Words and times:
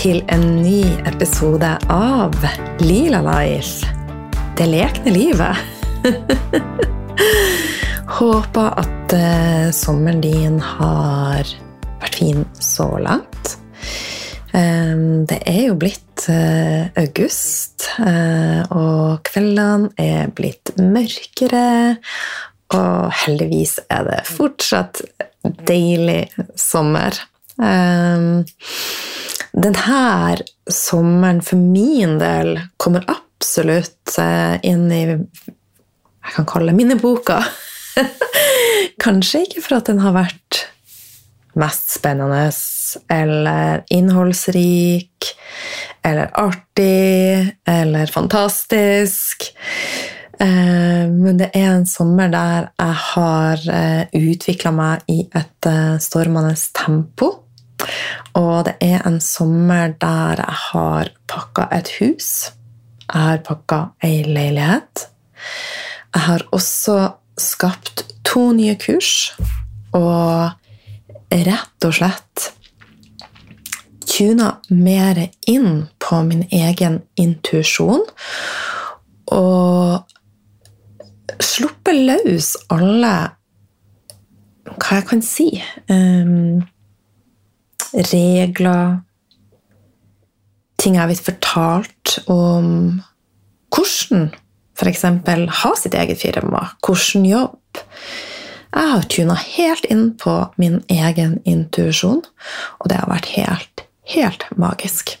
til 0.00 0.22
en 0.32 0.44
ny 0.62 0.86
episode 1.04 1.68
av 1.92 2.32
Lila 2.80 3.18
Life. 3.20 3.84
Det 4.56 4.64
lekne 4.70 5.12
livet. 5.12 5.58
Håper 8.20 8.78
at 8.80 9.12
eh, 9.12 9.66
sommeren 9.76 10.22
din 10.24 10.56
har 10.64 11.44
vært 12.00 12.16
fin 12.16 12.46
så 12.56 12.86
langt. 12.96 13.58
Det 14.50 15.36
er 15.46 15.60
jo 15.66 15.76
blitt 15.78 16.24
eh, 16.32 16.88
august, 16.98 17.84
eh, 18.00 18.64
og 18.72 19.20
kveldene 19.28 19.92
er 20.00 20.32
blitt 20.32 20.72
mørkere. 20.80 22.00
Og 22.72 23.12
heldigvis 23.26 23.76
er 23.92 24.08
det 24.08 24.24
fortsatt 24.32 25.04
deilig 25.68 26.24
sommer. 26.56 27.20
Um, 27.60 28.46
denne 29.60 30.36
sommeren 30.70 31.40
for 31.44 31.60
min 31.60 32.18
del 32.20 32.56
kommer 32.80 33.04
absolutt 33.10 34.16
eh, 34.18 34.56
inn 34.66 34.90
i 34.92 35.04
Jeg 35.10 36.34
kan 36.36 36.46
kalle 36.46 36.70
det 36.70 36.78
minneboka. 36.78 37.40
Kanskje 39.04 39.44
ikke 39.46 39.64
for 39.64 39.78
at 39.80 39.88
den 39.88 40.02
har 40.04 40.14
vært 40.14 40.60
mest 41.58 41.90
spennende 41.96 42.44
eller 43.10 43.82
innholdsrik 43.90 45.32
eller 46.06 46.30
artig 46.38 47.50
eller 47.68 48.12
fantastisk. 48.12 49.48
Eh, 50.40 51.04
men 51.10 51.40
det 51.40 51.50
er 51.56 51.72
en 51.72 51.88
sommer 51.88 52.30
der 52.32 52.70
jeg 52.76 52.98
har 53.10 53.68
utvikla 54.20 54.74
meg 54.76 55.08
i 55.10 55.22
et 55.40 55.72
stormende 56.04 56.54
tempo. 56.76 57.34
Og 58.38 58.64
det 58.68 58.76
er 58.84 59.02
en 59.08 59.20
sommer 59.20 59.94
der 60.00 60.42
jeg 60.42 60.58
har 60.64 61.10
pakka 61.28 61.66
et 61.78 61.90
hus. 61.98 62.30
Jeg 63.06 63.20
har 63.20 63.42
pakka 63.46 63.80
ei 64.06 64.22
leilighet. 64.26 65.08
Jeg 66.14 66.22
har 66.28 66.46
også 66.52 66.96
skapt 67.38 68.04
to 68.24 68.50
nye 68.52 68.76
kurs. 68.78 69.32
Og 69.96 70.50
rett 71.30 71.86
og 71.86 71.94
slett 71.94 72.50
tuna 74.10 74.52
mer 74.70 75.18
inn 75.48 75.86
på 76.02 76.22
min 76.26 76.44
egen 76.52 77.00
intuisjon. 77.20 78.04
Og 79.30 80.02
sluppet 81.40 82.00
løs 82.10 82.54
alle 82.72 83.14
Hva 84.70 85.00
jeg 85.00 85.06
kan 85.08 85.22
si 85.24 85.46
um, 85.90 86.60
regler 87.92 89.00
Ting 90.80 90.94
jeg 90.96 91.02
har 91.02 91.10
blitt 91.10 91.26
fortalt 91.26 92.14
om 92.32 92.68
hvordan 93.68 94.30
f.eks. 94.80 95.02
ha 95.60 95.72
sitt 95.76 95.92
eget 95.92 96.22
firma, 96.22 96.62
hvordan 96.80 97.26
jobb. 97.28 97.82
Jeg 98.70 98.92
har 98.94 99.08
tuna 99.12 99.36
helt 99.36 99.84
inn 99.92 100.06
på 100.16 100.32
min 100.56 100.78
egen 100.88 101.36
intuisjon, 101.44 102.22
og 102.80 102.88
det 102.88 102.96
har 102.96 103.10
vært 103.10 103.28
helt, 103.34 103.84
helt 104.14 104.46
magisk. 104.56 105.18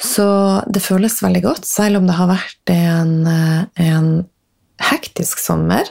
Så 0.00 0.28
det 0.70 0.84
føles 0.84 1.18
veldig 1.22 1.42
godt, 1.44 1.66
selv 1.66 2.00
om 2.00 2.06
det 2.08 2.16
har 2.20 2.30
vært 2.30 2.72
en, 2.72 3.16
en 3.26 4.10
hektisk 4.90 5.42
sommer. 5.42 5.88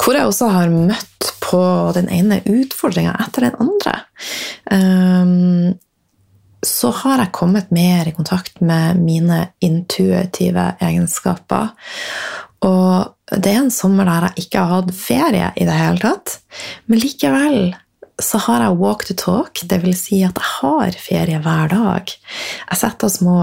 Hvor 0.00 0.16
jeg 0.16 0.28
også 0.28 0.50
har 0.52 0.72
møtt 0.72 1.30
på 1.44 1.62
den 1.96 2.08
ene 2.12 2.40
utfordringa 2.48 3.14
etter 3.24 3.48
den 3.48 3.58
andre. 3.62 3.96
Um, 4.70 5.74
så 6.64 6.90
har 7.02 7.20
jeg 7.20 7.34
kommet 7.36 7.72
mer 7.74 8.08
i 8.08 8.14
kontakt 8.16 8.60
med 8.64 9.00
mine 9.04 9.40
intuitive 9.64 10.70
egenskaper. 10.82 11.74
Og 12.64 13.36
det 13.36 13.52
er 13.52 13.62
en 13.62 13.72
sommer 13.72 14.08
der 14.08 14.28
jeg 14.30 14.46
ikke 14.46 14.62
har 14.62 14.80
hatt 14.80 14.94
ferie 14.96 15.50
i 15.60 15.66
det 15.68 15.76
hele 15.76 16.00
tatt. 16.00 16.38
Men 16.88 17.02
likevel 17.02 17.58
så 18.22 18.38
har 18.46 18.62
jeg 18.62 18.78
walk 18.78 19.04
to 19.08 19.16
talk, 19.18 19.60
vil 19.70 19.96
si 19.98 20.22
at 20.22 20.38
jeg 20.38 20.50
har 20.60 20.98
ferie 21.02 21.40
hver 21.42 21.72
dag. 21.72 22.12
Jeg 22.70 22.80
setter 22.80 23.10
små, 23.10 23.38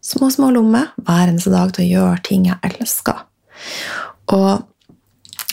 små, 0.00 0.30
små 0.32 0.50
lommer 0.56 0.90
hver 0.96 1.28
eneste 1.28 1.52
dag 1.52 1.74
til 1.76 1.86
å 1.86 1.90
gjøre 1.90 2.24
ting 2.26 2.48
jeg 2.48 2.72
elsker. 2.72 3.26
Og 4.32 4.69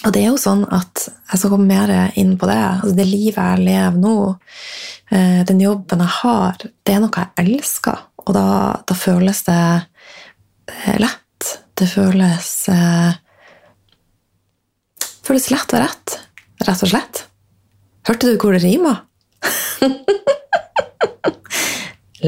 og 0.07 0.13
det 0.15 0.21
er 0.23 0.29
jo 0.29 0.39
sånn 0.39 0.61
at 0.71 1.03
jeg 1.09 1.39
skal 1.41 1.51
komme 1.51 1.67
mer 1.67 1.91
inn 2.15 2.37
på 2.39 2.47
det. 2.47 2.55
Altså 2.55 2.95
det 2.95 3.05
livet 3.09 3.35
jeg 3.35 3.65
lever 3.65 3.97
nå, 3.99 4.15
eh, 5.11 5.41
den 5.49 5.59
jobben 5.59 6.03
jeg 6.05 6.13
har, 6.21 6.63
det 6.63 6.93
er 6.93 7.01
noe 7.03 7.23
jeg 7.25 7.43
elsker. 7.43 8.05
Og 8.23 8.31
da, 8.37 8.47
da 8.87 8.95
føles 8.95 9.43
det 9.49 9.57
eh, 10.71 10.95
lett. 11.03 11.51
Det 11.77 11.89
føles 11.91 12.53
eh, 12.71 13.19
føles 15.27 15.51
lett 15.51 15.75
og 15.75 15.83
rett. 15.83 16.17
Rett 16.63 16.87
og 16.87 16.93
slett. 16.93 17.25
Hørte 18.07 18.31
du 18.31 18.39
hvor 18.39 18.55
det 18.55 18.63
rima? 18.63 18.95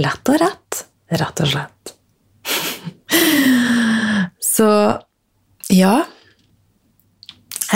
lett 0.04 0.36
og 0.36 0.44
rett. 0.44 0.84
Rett 1.24 1.44
og 1.48 1.56
slett. 1.56 1.96
Så 4.58 4.70
ja 5.72 6.02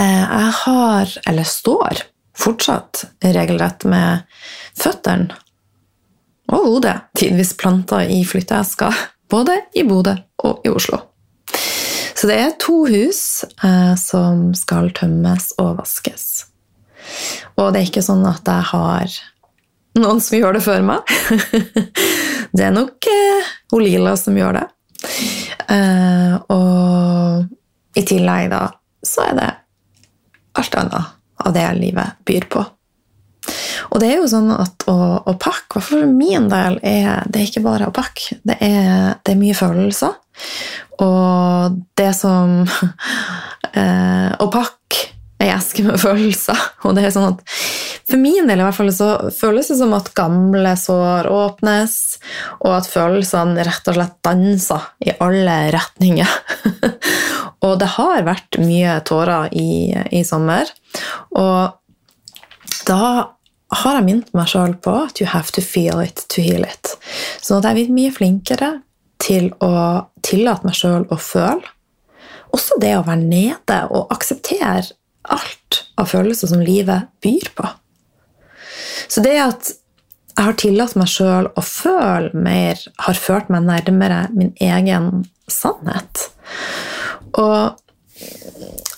jeg 0.01 0.51
har, 0.63 1.15
eller 1.29 1.47
står, 1.47 2.03
fortsatt 2.37 3.03
regelrett 3.21 3.85
med 3.85 4.23
føttene 4.79 5.35
og 6.53 6.67
hodet 6.67 6.95
tidvis 7.17 7.53
planta 7.57 8.03
i 8.05 8.21
flytteesker, 8.27 8.93
både 9.31 9.57
i 9.77 9.85
Bodø 9.87 10.15
og 10.43 10.65
i 10.65 10.71
Oslo. 10.73 10.99
Så 12.13 12.29
det 12.29 12.37
er 12.39 12.57
to 12.61 12.83
hus 12.87 13.43
eh, 13.65 13.93
som 13.99 14.51
skal 14.55 14.91
tømmes 14.95 15.49
og 15.59 15.79
vaskes. 15.81 16.45
Og 17.57 17.73
det 17.73 17.81
er 17.81 17.89
ikke 17.89 18.05
sånn 18.05 18.23
at 18.29 18.47
jeg 18.47 18.69
har 18.69 19.17
noen 19.99 20.21
som 20.23 20.37
gjør 20.37 20.57
det 20.57 20.63
før 20.65 20.85
meg. 20.87 21.09
det 22.55 22.67
er 22.67 22.75
nok 22.75 23.09
eh, 23.11 23.51
Lila 23.81 24.15
som 24.19 24.37
gjør 24.37 24.61
det. 24.61 24.67
Eh, 25.73 26.37
og 26.53 27.99
i 27.99 28.05
tillegg, 28.07 28.49
da, 28.53 28.63
så 29.05 29.27
er 29.27 29.37
det 29.41 29.49
alt 30.59 30.79
annet 30.79 31.11
av 31.43 31.53
det 31.55 31.67
livet 31.79 32.19
byr 32.27 32.47
på. 32.51 32.63
Og 33.91 33.99
det 33.99 34.09
er 34.09 34.21
jo 34.21 34.29
sånn 34.31 34.51
at 34.55 34.85
å, 34.89 34.95
å 35.27 35.33
pakke, 35.39 35.81
i 35.81 35.83
for 35.83 36.05
min 36.07 36.47
del, 36.51 36.79
er 36.85 37.25
det 37.27 37.41
er 37.41 37.49
ikke 37.49 37.65
bare 37.65 37.89
å 37.89 37.95
pakke. 37.95 38.39
Det 38.45 38.57
er, 38.63 39.17
det 39.21 39.33
er 39.33 39.41
mye 39.41 39.57
følelser. 39.57 40.15
Og 41.03 41.81
det 41.97 42.11
som 42.17 42.63
eh, 43.79 44.31
Å 44.33 44.47
pakke 44.53 45.09
ei 45.43 45.51
eske 45.51 45.83
med 45.85 45.99
følelser. 46.01 46.59
Og 46.87 46.95
det 46.95 47.07
er 47.07 47.13
sånn 47.15 47.33
at 47.33 47.43
for 48.09 48.19
min 48.19 48.49
del 48.49 48.59
i 48.59 48.65
hvert 48.65 48.77
fall 48.77 48.91
så 48.93 49.09
føles 49.33 49.69
det 49.71 49.77
som 49.79 49.93
at 49.95 50.11
gamle 50.17 50.73
sår 50.79 51.29
åpnes, 51.31 51.93
og 52.59 52.71
at 52.77 52.89
følelsene 52.91 53.63
rett 53.63 53.87
og 53.89 53.97
slett 53.97 54.17
danser 54.25 54.89
i 55.05 55.13
alle 55.23 55.57
retninger. 55.75 56.33
og 57.65 57.77
det 57.81 57.93
har 57.95 58.25
vært 58.27 58.59
mye 58.61 58.97
tårer 59.07 59.53
i, 59.55 59.93
i 60.11 60.23
sommer. 60.27 60.67
Og 61.39 62.81
da 62.87 63.03
har 63.73 63.97
jeg 63.97 64.05
minnet 64.05 64.33
meg 64.35 64.49
sjøl 64.51 64.75
på 64.83 64.95
at 65.07 65.21
you 65.21 65.29
have 65.29 65.53
to 65.55 65.63
feel 65.63 66.01
it 66.03 66.25
to 66.29 66.43
heal 66.43 66.65
it. 66.67 66.95
Så 67.41 67.57
at 67.57 67.65
jeg 67.65 67.71
er 67.71 67.79
blitt 67.79 67.95
mye 67.95 68.13
flinkere 68.13 68.73
til 69.23 69.49
å 69.63 70.09
tillate 70.25 70.67
meg 70.67 70.75
sjøl 70.77 71.07
å 71.07 71.19
føle. 71.19 71.63
Også 72.53 72.77
det 72.81 72.91
å 72.99 73.05
være 73.07 73.23
nede 73.23 73.79
og 73.89 74.11
akseptere 74.13 74.91
alt 75.33 75.79
av 75.97 76.11
følelser 76.11 76.51
som 76.51 76.61
livet 76.61 77.09
byr 77.23 77.49
på. 77.57 77.69
Så 79.07 79.23
det 79.25 79.37
at 79.41 79.71
jeg 80.33 80.47
har 80.47 80.57
tillatt 80.57 80.95
meg 80.97 81.09
sjøl 81.11 81.47
å 81.53 81.61
føle 81.61 82.31
mer, 82.33 82.79
har 83.05 83.21
ført 83.21 83.51
meg 83.53 83.67
nærmere 83.67 84.25
min 84.33 84.53
egen 84.57 85.27
sannhet. 85.51 86.29
Og 87.37 87.77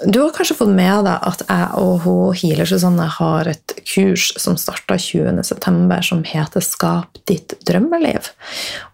du 0.06 0.20
har 0.22 0.32
kanskje 0.36 0.58
fått 0.60 0.72
med 0.76 1.06
deg 1.08 1.24
at 1.28 1.44
jeg 1.48 1.68
og 1.80 2.04
hun 2.04 2.36
Healer 2.38 2.68
Susanne 2.70 3.08
har 3.18 3.48
et 3.50 3.76
kurs 3.88 4.30
som 4.42 4.58
starta 4.60 4.98
20.9., 5.00 6.02
som 6.04 6.24
heter 6.28 6.62
'Skap 6.62 7.20
ditt 7.28 7.56
drømmeliv'. 7.68 8.32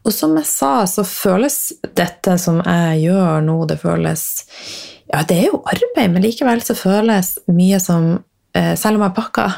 Og 0.05 0.13
som 0.13 0.35
jeg 0.37 0.45
sa, 0.45 0.85
så 0.85 1.03
føles 1.03 1.73
dette 1.95 2.37
som 2.37 2.61
jeg 2.65 3.05
gjør 3.09 3.41
nå, 3.45 3.65
det 3.65 3.81
føles 3.81 4.43
Ja, 5.11 5.23
det 5.27 5.37
er 5.37 5.47
jo 5.51 5.63
arbeid, 5.67 6.13
men 6.13 6.23
likevel 6.23 6.61
så 6.63 6.71
føles 6.71 7.37
mye 7.51 7.79
som 7.83 8.23
selv 8.51 8.99
om 8.99 9.05
jeg 9.05 9.15
pakker 9.15 9.53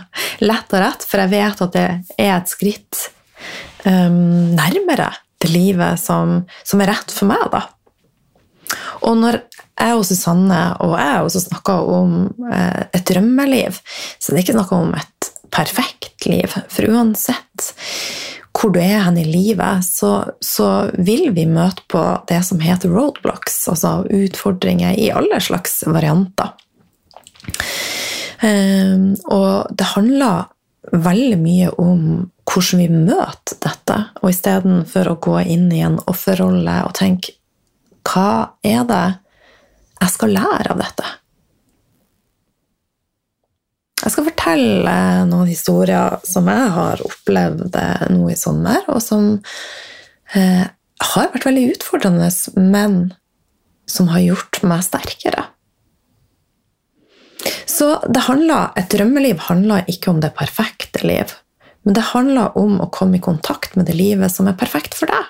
lett 0.45 0.74
og 0.75 0.81
rett, 0.84 1.06
for 1.07 1.24
jeg 1.24 1.31
vet 1.31 1.62
at 1.66 1.75
det 1.75 1.88
er 2.22 2.34
et 2.36 2.51
skritt 2.51 3.00
um, 3.88 4.54
nærmere 4.54 5.10
det 5.44 5.51
livet 5.51 6.00
som, 6.00 6.44
som, 6.63 6.81
er 6.81 6.94
rett 6.94 7.12
for 7.12 7.30
meg. 7.31 7.44
da. 7.51 7.66
Og 9.04 9.18
når 9.19 9.42
jeg 9.74 9.98
og 9.98 10.06
Susanne 10.07 10.62
og 10.86 10.95
jeg 11.00 11.25
også 11.25 11.42
snakker 11.48 11.90
om 11.92 12.13
eh, 12.48 12.84
et 12.94 13.06
drømmeliv, 13.10 13.80
så 14.19 14.31
det 14.31 14.40
er 14.40 14.45
ikke 14.45 14.56
snakk 14.56 14.72
om 14.78 14.94
et 14.96 15.31
perfekt 15.54 16.28
liv. 16.30 16.54
For 16.72 16.88
uansett 16.89 17.74
hvor 18.54 18.72
du 18.72 18.78
er 18.80 19.01
hen 19.04 19.18
i 19.19 19.25
livet, 19.28 19.84
så, 19.84 20.30
så, 20.39 20.88
vil 20.94 21.31
vi 21.36 21.44
møte 21.50 21.84
på 21.92 22.01
det 22.30 22.39
som 22.48 22.62
heter 22.63 22.94
roadblocks, 22.94 23.57
altså 23.74 24.04
utfordringer 24.07 24.96
i 24.96 25.10
alle 25.12 25.42
slags 25.44 25.81
varianter. 25.89 26.54
Um, 28.44 29.13
og 29.31 29.72
det 29.72 29.94
handler 29.94 30.50
veldig 30.92 31.40
mye 31.40 31.69
om 31.80 32.04
hvordan 32.44 32.81
vi 32.81 32.88
møter 32.92 33.57
dette, 33.63 33.98
og 34.19 34.30
istedenfor 34.30 35.10
å 35.10 35.19
gå 35.24 35.38
inn 35.56 35.69
i 35.72 35.84
en 35.86 35.95
offerrolle 36.12 36.81
og 36.84 36.95
tenke 36.98 37.38
hva 38.04 38.60
er 38.68 38.84
det 38.90 39.04
jeg 40.01 40.12
skal 40.12 40.34
lære 40.36 40.74
av 40.74 40.81
dette? 40.81 41.12
Jeg 44.04 44.12
skal 44.12 44.28
fortelle 44.28 44.96
noen 45.30 45.48
historier 45.48 46.18
som 46.28 46.50
jeg 46.51 46.72
har 46.75 47.04
opplevd 47.07 47.78
nå 48.12 48.28
i 48.34 48.36
sommer, 48.36 48.84
og 48.92 49.00
som 49.00 49.38
eh, 50.36 50.66
har 51.13 51.31
vært 51.31 51.48
veldig 51.48 51.69
utfordrende, 51.78 52.28
men 52.60 52.98
som 53.88 54.12
har 54.12 54.25
gjort 54.25 54.60
meg 54.68 54.84
sterkere. 54.84 55.48
Så 57.84 58.20
handler, 58.30 58.70
et 58.80 58.92
drømmeliv 58.94 59.42
handler 59.50 59.88
ikke 59.92 60.14
om 60.14 60.22
det 60.24 60.30
perfekte 60.38 61.02
liv, 61.04 61.34
men 61.84 61.98
det 61.98 62.06
handler 62.14 62.56
om 62.60 62.78
å 62.80 62.88
komme 62.96 63.18
i 63.18 63.24
kontakt 63.24 63.74
med 63.76 63.90
det 63.90 63.98
livet 63.98 64.32
som 64.32 64.48
er 64.48 64.56
perfekt 64.56 64.96
for 64.96 65.12
deg. 65.12 65.26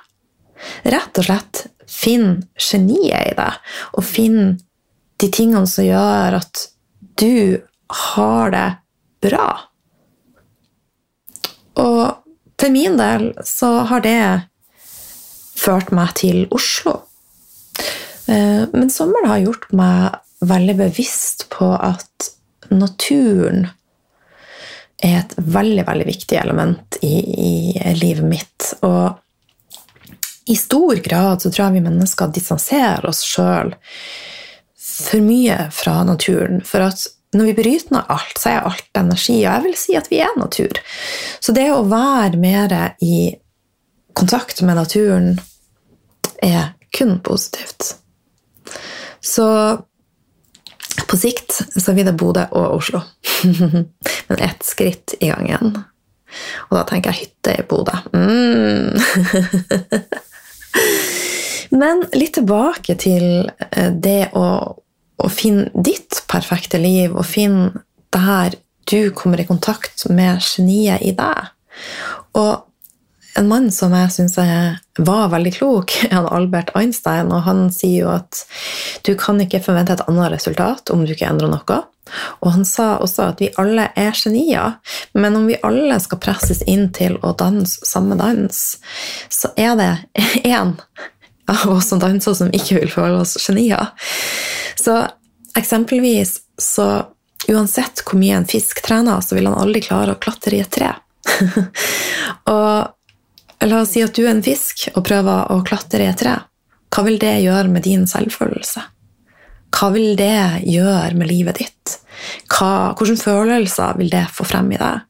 Rett 0.93 1.17
og 1.17 1.25
slett 1.25 1.63
finn 1.89 2.43
geniet 2.61 3.31
i 3.31 3.33
deg, 3.39 3.57
og 3.97 4.05
finn 4.05 4.59
de 5.23 5.29
tingene 5.33 5.65
som 5.69 5.87
gjør 5.87 6.37
at 6.43 6.61
du 7.17 7.57
har 8.11 8.53
det 8.53 8.67
bra. 9.25 9.47
Og 11.81 12.03
til 12.61 12.75
min 12.75 12.99
del 13.01 13.31
så 13.49 13.71
har 13.89 14.05
det 14.05 14.19
ført 15.57 15.89
meg 15.95 16.13
til 16.21 16.45
Oslo. 16.53 16.99
Eh, 18.29 18.69
men 18.69 18.93
sommeren 18.93 19.31
har 19.31 19.43
gjort 19.47 19.67
meg 19.73 20.21
veldig 20.45 20.77
bevisst 20.85 21.47
på 21.49 21.71
at 21.73 22.32
naturen 22.79 23.67
er 25.03 25.19
et 25.19 25.33
veldig, 25.35 25.83
veldig 25.87 26.05
viktig 26.07 26.37
element 26.39 26.97
i, 27.01 27.15
i 27.49 27.93
livet 27.99 28.25
mitt. 28.25 28.69
Og 28.85 29.19
i 30.45 30.55
stor 30.59 31.01
grad 31.03 31.43
så 31.43 31.51
tror 31.51 31.65
jeg 31.65 31.77
vi 31.77 31.87
mennesker 31.87 32.31
distanserer 32.35 33.05
oss 33.09 33.23
sjøl 33.27 33.73
for 34.83 35.23
mye 35.23 35.57
fra 35.75 36.01
naturen. 36.07 36.61
For 36.67 36.85
at 36.85 37.07
når 37.33 37.49
vi 37.49 37.55
bryter 37.57 37.95
ned 37.95 38.11
alt, 38.13 38.37
så 38.37 38.51
er 38.51 38.67
alt 38.69 38.99
energi, 38.99 39.39
og 39.41 39.47
jeg 39.47 39.63
vil 39.65 39.77
si 39.79 39.95
at 39.97 40.09
vi 40.11 40.19
er 40.21 40.35
natur. 40.37 40.79
Så 41.41 41.55
det 41.55 41.69
å 41.73 41.85
være 41.89 42.39
mer 42.39 42.75
i 43.01 43.33
kontakt 44.13 44.61
med 44.61 44.77
naturen 44.77 45.33
er 46.43 46.75
kun 46.93 47.17
positivt. 47.25 47.95
Så 49.23 49.47
på 51.07 51.17
sikt 51.17 51.61
så 51.75 51.93
blir 51.93 52.07
det 52.07 52.17
Bodø 52.19 52.45
og 52.51 52.77
Oslo. 52.77 53.01
Men 54.27 54.39
ett 54.39 54.63
skritt 54.65 55.15
i 55.19 55.31
gangen. 55.31 55.75
Og 56.69 56.77
da 56.77 56.83
tenker 56.89 57.13
jeg 57.13 57.27
hytte 57.27 57.57
i 57.59 57.65
Bodø. 57.69 57.97
Mm. 58.13 58.97
Men 61.81 62.05
litt 62.13 62.35
tilbake 62.37 62.95
til 63.01 63.49
eh, 63.71 63.91
det 63.93 64.31
å 64.37 64.47
å 65.23 65.29
finne 65.31 65.69
ditt 65.73 66.23
perfekte 66.31 66.79
liv, 66.81 67.13
og 67.15 67.27
finne 67.27 67.83
der 68.13 68.57
du 68.89 69.11
kommer 69.15 69.39
i 69.39 69.47
kontakt 69.47 70.05
med 70.11 70.41
geniet 70.43 71.03
i 71.05 71.13
deg. 71.15 71.51
Og 72.39 72.65
en 73.39 73.47
mann 73.49 73.71
som 73.73 73.93
jeg 73.95 74.11
syns 74.13 74.37
var 74.37 75.31
veldig 75.33 75.53
klok, 75.55 75.95
er 76.11 76.27
Albert 76.29 76.73
Einstein. 76.77 77.31
og 77.31 77.45
Han 77.47 77.65
sier 77.73 78.05
jo 78.05 78.11
at 78.13 78.43
du 79.07 79.15
kan 79.19 79.41
ikke 79.41 79.63
forvente 79.63 79.97
et 79.97 80.05
annet 80.07 80.33
resultat 80.35 80.93
om 80.93 81.05
du 81.05 81.13
ikke 81.15 81.29
endrer 81.29 81.51
noe. 81.51 81.81
Og 82.43 82.51
han 82.51 82.65
sa 82.67 82.97
også 83.01 83.29
at 83.31 83.41
vi 83.41 83.49
alle 83.57 83.87
er 83.97 84.13
genier, 84.17 84.75
men 85.15 85.37
om 85.39 85.47
vi 85.49 85.57
alle 85.65 85.97
skal 86.03 86.19
presses 86.21 86.61
inn 86.69 86.89
til 86.93 87.15
å 87.23 87.31
danse 87.39 87.87
samme 87.87 88.17
dans, 88.19 88.59
så 89.31 89.53
er 89.57 89.77
det 89.79 89.91
én 90.43 90.75
av 91.49 91.65
oss 91.71 91.89
som 91.89 91.99
danser, 92.03 92.35
som 92.37 92.51
ikke 92.53 92.81
vil 92.81 92.91
føle 92.91 93.23
oss 93.23 93.37
genier. 93.41 93.91
Så 94.79 94.99
eksempelvis 95.57 96.37
så 96.61 97.05
uansett 97.49 98.03
hvor 98.05 98.19
mye 98.19 98.37
en 98.39 98.47
fisk 98.47 98.83
trener, 98.85 99.19
så 99.23 99.35
vil 99.35 99.49
han 99.49 99.59
aldri 99.59 99.81
klare 99.83 100.15
å 100.15 100.21
klatre 100.21 100.57
i 100.57 100.63
et 100.63 100.71
tre. 100.71 100.93
og 102.51 102.92
la 103.69 103.81
oss 103.83 103.93
si 103.95 104.03
at 104.03 104.15
du 104.15 104.25
er 104.25 104.33
en 104.33 104.43
fisk 104.43 104.87
og 104.93 105.05
prøver 105.07 105.51
å 105.53 105.61
klatre 105.67 106.05
i 106.05 106.09
et 106.11 106.19
tre. 106.19 106.35
Hva 106.93 107.05
vil 107.07 107.19
det 107.21 107.39
gjøre 107.43 107.71
med 107.73 107.85
din 107.85 108.05
selvfølelse? 108.09 108.83
Hva 109.73 109.89
vil 109.93 110.13
det 110.19 110.65
gjøre 110.69 111.15
med 111.17 111.29
livet 111.31 111.61
ditt? 111.61 111.95
Hva, 112.51 112.93
hvilke 112.97 113.17
følelser 113.23 113.97
vil 113.97 114.11
det 114.13 114.27
få 114.33 114.45
frem 114.45 114.69
i 114.75 114.81
deg? 114.81 115.07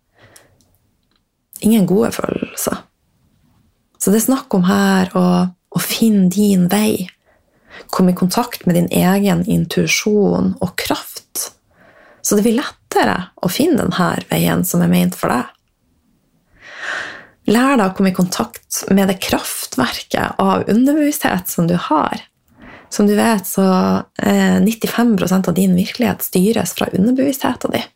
Ingen 1.67 1.87
gode 1.87 2.13
følelser. 2.15 2.79
Så 3.99 4.11
det 4.11 4.19
er 4.19 4.27
snakk 4.27 4.55
om 4.55 4.65
her 4.67 5.11
å, 5.15 5.25
å 5.47 5.83
finne 5.83 6.29
din 6.31 6.69
vei 6.71 7.09
komme 7.89 8.11
i 8.11 8.15
kontakt 8.15 8.65
med 8.65 8.75
din 8.75 8.89
egen 8.91 9.43
intuisjon 9.49 10.53
og 10.61 10.75
kraft. 10.79 11.51
Så 12.21 12.35
det 12.35 12.45
blir 12.45 12.59
lettere 12.59 13.17
å 13.43 13.49
finne 13.51 13.83
denne 13.83 14.11
veien 14.29 14.63
som 14.67 14.83
er 14.83 14.91
ment 14.91 15.17
for 15.17 15.33
deg. 15.33 15.49
Lær 17.49 17.75
deg 17.75 17.89
å 17.89 17.95
komme 17.95 18.13
i 18.13 18.15
kontakt 18.15 18.83
med 18.93 19.09
det 19.11 19.19
kraftverket 19.23 20.39
av 20.39 20.63
underbevissthet 20.71 21.51
som 21.51 21.67
du 21.67 21.75
har. 21.89 22.21
Som 22.93 23.07
du 23.09 23.15
vet, 23.17 23.47
så 23.47 23.65
eh, 24.21 24.59
95% 24.61 25.49
av 25.49 25.57
din 25.57 25.75
virkelighet 25.75 26.23
styres 26.23 26.75
fra 26.77 26.87
underbevisstheten 26.93 27.73
din. 27.73 27.89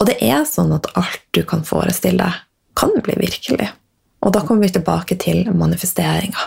Og 0.00 0.08
det 0.08 0.16
er 0.24 0.46
sånn 0.48 0.72
at 0.72 0.88
alt 0.98 1.22
du 1.36 1.42
kan 1.46 1.62
forestille 1.68 2.24
deg, 2.24 2.46
kan 2.80 2.94
bli 3.04 3.18
virkelig. 3.20 3.68
Og 4.24 4.32
da 4.32 4.40
kommer 4.46 4.64
vi 4.64 4.74
tilbake 4.74 5.18
til 5.20 5.42
manifesteringa. 5.52 6.46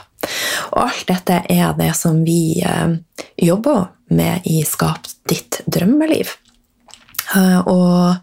Og 0.73 0.79
alt 0.87 1.05
dette 1.09 1.43
er 1.51 1.75
det 1.77 1.91
som 1.97 2.23
vi 2.25 2.63
eh, 2.65 2.95
jobber 3.37 3.91
med 4.13 4.47
i 4.49 4.63
Skap 4.67 5.07
ditt 5.29 5.61
drømmeliv. 5.69 6.33
Eh, 7.35 7.59
og 7.69 8.15
eh, 8.15 8.17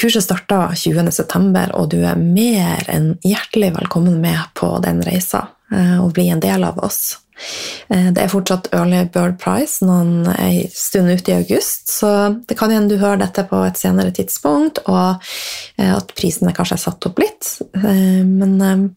kurset 0.00 0.26
starta 0.26 0.68
20.9, 0.76 1.72
og 1.72 1.90
du 1.94 2.00
er 2.04 2.20
mer 2.20 2.84
enn 2.92 3.14
hjertelig 3.24 3.72
velkommen 3.78 4.20
med 4.20 4.40
på 4.58 4.68
den 4.84 5.00
reisa 5.06 5.46
og 5.72 6.12
bli 6.14 6.28
en 6.30 6.42
del 6.44 6.66
av 6.66 6.78
oss. 6.84 7.16
Det 7.88 8.20
er 8.20 8.30
fortsatt 8.30 8.68
Early 8.76 9.00
Bird 9.10 9.40
Price 9.42 9.82
noen 9.84 10.28
en 10.30 10.68
stund 10.70 11.10
ute 11.10 11.32
i 11.32 11.38
august, 11.40 11.88
så 11.90 12.10
det 12.46 12.54
kan 12.60 12.70
hende 12.70 12.94
du 12.94 13.00
hører 13.00 13.24
dette 13.24 13.42
på 13.48 13.64
et 13.66 13.80
senere 13.80 14.12
tidspunkt, 14.14 14.84
og 14.86 15.18
at 15.82 16.12
prisene 16.14 16.54
kanskje 16.54 16.78
er 16.78 16.84
satt 16.84 17.08
opp 17.08 17.18
litt. 17.24 17.56
Men 17.82 18.94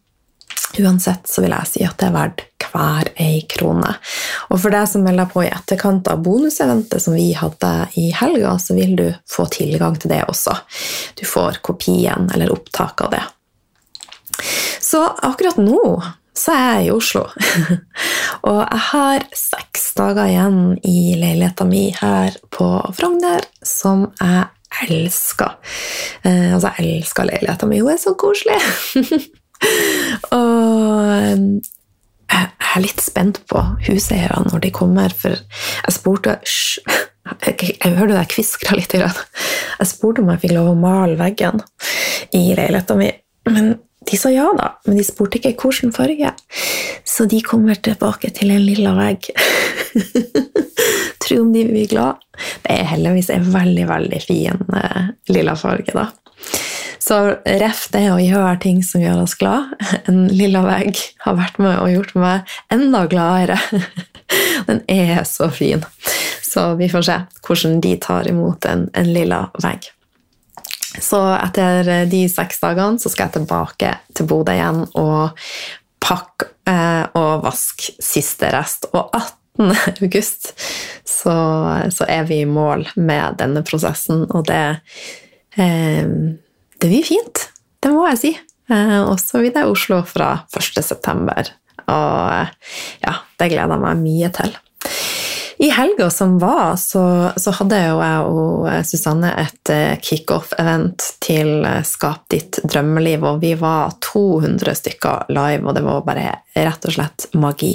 Uansett 0.77 1.29
så 1.29 1.41
vil 1.41 1.55
jeg 1.55 1.69
si 1.71 1.85
at 1.87 1.97
det 1.99 2.09
er 2.09 2.15
verdt 2.15 2.43
hver 2.67 3.09
ei 3.23 3.39
krone. 3.49 3.93
Og 4.51 4.59
for 4.61 4.73
deg 4.73 4.89
som 4.91 5.05
melder 5.05 5.29
på 5.31 5.45
i 5.45 5.49
etterkant 5.49 6.09
av 6.11 6.21
bonuseventet 6.25 7.01
som 7.01 7.15
vi 7.15 7.31
hadde 7.37 7.71
i 7.99 8.09
helga, 8.15 8.57
så 8.59 8.75
vil 8.77 8.95
du 8.99 9.07
få 9.29 9.47
tilgang 9.53 9.97
til 9.97 10.11
det 10.13 10.25
også. 10.27 10.53
Du 11.17 11.25
får 11.27 11.61
kopien 11.65 12.29
eller 12.35 12.53
opptak 12.53 13.05
av 13.07 13.15
det. 13.15 13.23
Så 14.83 15.01
akkurat 15.25 15.57
nå 15.61 15.81
så 16.37 16.53
er 16.53 16.67
jeg 16.67 16.87
i 16.87 16.91
Oslo. 16.93 17.23
og 18.49 18.59
jeg 18.61 18.83
har 18.91 19.25
seks 19.33 19.89
dager 19.97 20.29
igjen 20.29 20.59
i 20.85 21.15
leiligheta 21.17 21.65
mi 21.65 21.87
her 21.97 22.37
på 22.53 22.67
Frogner 22.93 23.47
som 23.65 24.05
jeg 24.19 24.45
elsker. 24.85 25.57
Eh, 26.21 26.53
altså, 26.53 26.75
jeg 26.77 26.99
elsker 26.99 27.31
leiligheta 27.31 27.69
mi, 27.69 27.81
hun 27.81 27.95
er 27.95 28.01
så 28.03 28.13
koselig! 28.19 28.59
og 30.35 31.61
jeg 32.27 32.49
er 32.75 32.83
litt 32.83 33.01
spent 33.01 33.41
på 33.49 33.61
huseierne 33.87 34.51
når 34.51 34.65
de 34.65 34.73
kommer, 34.75 35.13
for 35.15 35.37
jeg 35.37 35.95
spurte 35.95 36.37
jeg, 36.43 37.95
hørte 37.97 38.13
deg 38.13 38.29
kviskra 38.31 38.77
litt. 38.77 38.93
Jeg 38.95 39.89
spurte 39.89 40.23
om 40.23 40.31
jeg 40.31 40.43
fikk 40.43 40.55
lov 40.55 40.71
å 40.71 40.79
male 40.79 41.17
veggen 41.19 41.61
i 42.35 42.49
leiligheten 42.57 43.01
min. 43.01 43.19
Men 43.47 43.75
de 44.07 44.19
sa 44.19 44.31
ja, 44.31 44.47
da. 44.55 44.71
Men 44.87 44.99
de 44.99 45.05
spurte 45.07 45.39
ikke 45.39 45.55
hvilken 45.59 45.93
farge. 45.95 46.31
Så 47.07 47.27
de 47.27 47.41
kommer 47.43 47.79
tilbake 47.79 48.31
til 48.35 48.53
en 48.55 48.63
lilla 48.63 48.93
vegg. 48.97 49.27
Tro 51.23 51.41
om 51.43 51.51
de 51.51 51.65
blir 51.67 51.89
glad. 51.91 52.23
Det 52.63 52.75
er 52.77 52.87
heldigvis 52.93 53.31
en 53.33 53.49
veldig, 53.51 53.87
veldig 53.89 54.21
fin 54.23 54.63
uh, 54.71 55.09
lilla 55.33 55.57
farge, 55.59 55.95
da. 55.95 56.07
Så 57.07 57.17
ref 57.45 57.85
det 57.93 58.03
å 58.11 58.19
gjøre 58.19 58.57
ting 58.59 58.81
som 58.83 58.99
gjør 58.99 59.23
oss 59.23 59.37
glad. 59.39 59.71
En 60.09 60.25
lilla 60.27 60.63
vegg 60.65 60.99
har 61.23 61.37
vært 61.39 61.59
med 61.63 61.77
og 61.79 61.91
gjort 61.93 62.15
meg 62.19 62.57
enda 62.73 63.05
gladere. 63.07 63.59
Den 64.67 64.81
er 64.91 65.23
så 65.27 65.47
fin. 65.53 65.85
Så 66.43 66.73
vi 66.79 66.89
får 66.91 67.05
se 67.07 67.19
hvordan 67.47 67.79
de 67.83 67.93
tar 68.03 68.27
imot 68.27 68.65
en, 68.67 68.87
en 68.91 69.13
lilla 69.13 69.45
vegg. 69.63 69.87
Så 70.99 71.19
etter 71.35 72.07
de 72.09 72.23
seks 72.31 72.59
dagene 72.63 72.99
så 72.99 73.11
skal 73.13 73.27
jeg 73.27 73.37
tilbake 73.37 73.91
til 74.17 74.27
Bodø 74.27 74.55
igjen 74.55 74.81
og 74.97 75.37
pakke 76.03 76.49
eh, 76.67 77.05
og 77.17 77.45
vaske 77.45 77.95
siste 78.03 78.49
rest. 78.55 78.89
Og 78.93 79.13
18. 79.13 79.37
august 80.03 80.51
så, 81.07 81.35
så, 81.93 82.05
er 82.05 82.27
vi 82.29 82.41
i 82.43 82.49
mål 82.49 82.83
med 82.95 83.39
denne 83.39 83.63
prosessen, 83.65 84.25
og 84.29 84.45
det, 84.49 84.79
eh, 85.57 86.03
det 86.81 86.91
blir 86.91 87.05
fint. 87.05 87.47
Det 87.83 87.93
må 87.93 88.05
jeg 88.11 88.21
si. 88.21 88.33
Eh, 88.73 88.99
og 89.01 89.17
så 89.21 89.41
blir 89.41 89.53
det 89.55 89.65
Oslo 89.69 90.01
fra 90.07 90.33
1. 90.51 90.83
september. 90.83 91.51
Og 91.87 93.03
ja, 93.03 93.13
det 93.39 93.51
gleder 93.53 93.75
jeg 93.75 93.83
meg 93.83 94.01
mye 94.01 94.31
til. 94.35 94.55
I 95.57 95.71
helga 95.73 96.09
som 96.13 96.35
var, 96.37 96.75
så, 96.77 97.31
så, 97.33 97.51
hadde 97.57 97.79
jo 97.81 97.97
jeg 97.97 98.25
og 98.29 98.67
Susanne 98.85 99.31
et 99.41 99.71
eh, 99.73 99.95
kickoff-event 100.05 101.07
til 101.23 101.65
eh, 101.65 101.81
Skap 101.87 102.27
ditt 102.29 102.59
drømmeliv, 102.61 103.25
og 103.25 103.41
vi 103.41 103.55
var 103.57 103.95
200 104.05 104.77
stykker 104.83 105.31
live, 105.33 105.65
og 105.65 105.73
det 105.73 105.85
var 105.87 106.05
bare 106.05 106.27
rett 106.53 106.85
og 106.85 106.93
slett 106.99 107.29
magi. 107.33 107.73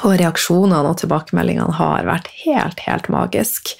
Og 0.00 0.14
reaksjonene 0.20 0.86
og 0.86 1.00
tilbakemeldingene 1.00 1.74
har 1.76 2.06
vært 2.06 2.30
helt, 2.44 2.78
helt 2.86 3.08
magisk. 3.12 3.72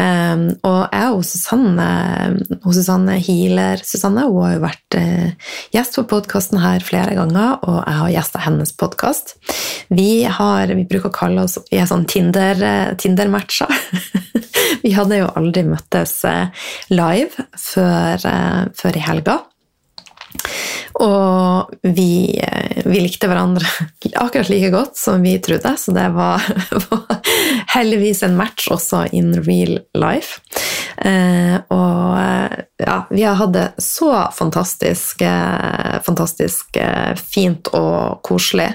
Um, 0.00 0.48
og 0.66 0.88
jeg 0.90 1.12
og 1.12 1.22
Susanne, 1.28 1.88
og 2.62 2.70
Susanne 2.74 3.18
Healer 3.22 3.80
Susanne 3.86 4.26
hun 4.26 4.42
har 4.42 4.56
jo 4.56 4.62
vært 4.64 4.98
uh, 4.98 5.52
gjest 5.76 5.98
på 6.00 6.06
podkasten 6.10 6.60
her 6.62 6.84
flere 6.84 7.14
ganger, 7.18 7.60
og 7.62 7.78
jeg 7.78 8.00
har 8.00 8.14
gjesta 8.16 8.44
hennes 8.46 8.74
podkast. 8.80 9.36
Vi, 9.92 10.10
vi 10.26 10.88
bruker 10.88 11.12
å 11.12 11.14
kalle 11.14 11.46
oss 11.46 11.58
vi 11.70 11.80
er 11.80 11.88
sånn 11.90 12.06
Tinder-matcher. 12.10 13.70
Tinder 13.70 14.32
vi 14.84 14.94
hadde 14.96 15.20
jo 15.22 15.32
aldri 15.38 15.66
møttes 15.68 16.18
uh, 16.26 16.48
live 16.92 17.46
før, 17.60 18.24
uh, 18.24 18.64
før 18.76 18.98
i 18.98 19.04
helga. 19.06 19.40
Og 20.96 21.74
vi, 21.82 22.40
eh, 22.40 22.82
vi, 22.84 23.00
likte 23.04 23.28
hverandre 23.28 23.66
akkurat 24.14 24.48
like 24.48 24.70
godt 24.72 24.96
som 24.96 25.22
vi 25.22 25.34
trodde, 25.44 25.74
så 25.76 25.92
det 25.92 26.06
var, 26.14 26.44
var 26.88 27.18
heldigvis 27.74 28.22
en 28.24 28.36
match 28.38 28.70
også 28.72 29.04
in 29.12 29.34
real 29.44 29.76
life. 29.98 30.40
Eh, 30.96 31.58
og 31.68 32.16
eh, 32.16 32.54
ja, 32.80 32.96
vi 33.10 33.26
har 33.26 33.36
hatt 33.36 33.52
det 33.52 33.66
så 33.82 34.10
fantastisk, 34.36 35.22
fantastisk 36.04 36.76
fint 37.20 37.70
og 37.76 38.20
koselig. 38.24 38.68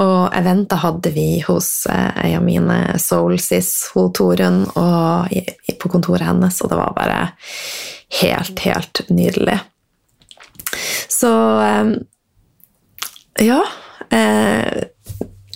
Og 0.00 0.32
eventet 0.36 0.82
hadde 0.82 1.12
vi 1.14 1.26
hos 1.46 1.70
ei 1.88 2.34
av 2.36 2.44
mine 2.44 2.98
soulsis, 3.00 3.72
hun 3.94 4.12
Torunn, 4.12 4.66
på 4.68 5.92
kontoret 5.92 6.28
hennes, 6.28 6.60
og 6.60 6.72
det 6.72 6.80
var 6.80 6.96
bare 6.96 7.20
helt, 8.20 8.64
helt 8.68 9.04
nydelig. 9.08 9.56
Så 11.08 11.32
ehm, 11.62 11.94
Ja. 13.40 13.62
Eh, 14.12 14.88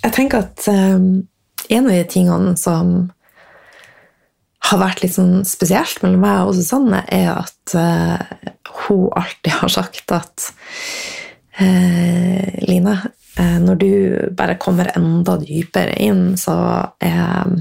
jeg 0.03 0.13
tenker 0.15 0.47
at 0.47 0.65
ehm, 0.71 1.27
en 1.69 1.87
av 1.87 1.93
de 1.93 2.05
tingene 2.09 2.57
som 2.57 3.11
har 4.67 4.81
vært 4.81 5.03
litt 5.03 5.15
sånn 5.15 5.45
spesielt 5.47 6.01
mellom 6.03 6.23
meg 6.25 6.49
og 6.49 6.57
Susanne, 6.57 7.03
er 7.13 7.29
at 7.37 7.75
uh, 7.79 8.19
hun 8.87 9.05
alltid 9.15 9.53
har 9.61 9.71
sagt 9.71 10.15
at 10.15 10.49
uh, 11.61 12.47
Line, 12.67 12.97
når 13.37 13.79
du 13.79 13.91
bare 14.35 14.57
kommer 14.59 14.91
enda 14.97 15.37
dypere 15.39 15.95
inn, 16.03 16.35
så 16.41 16.57
er 17.05 17.53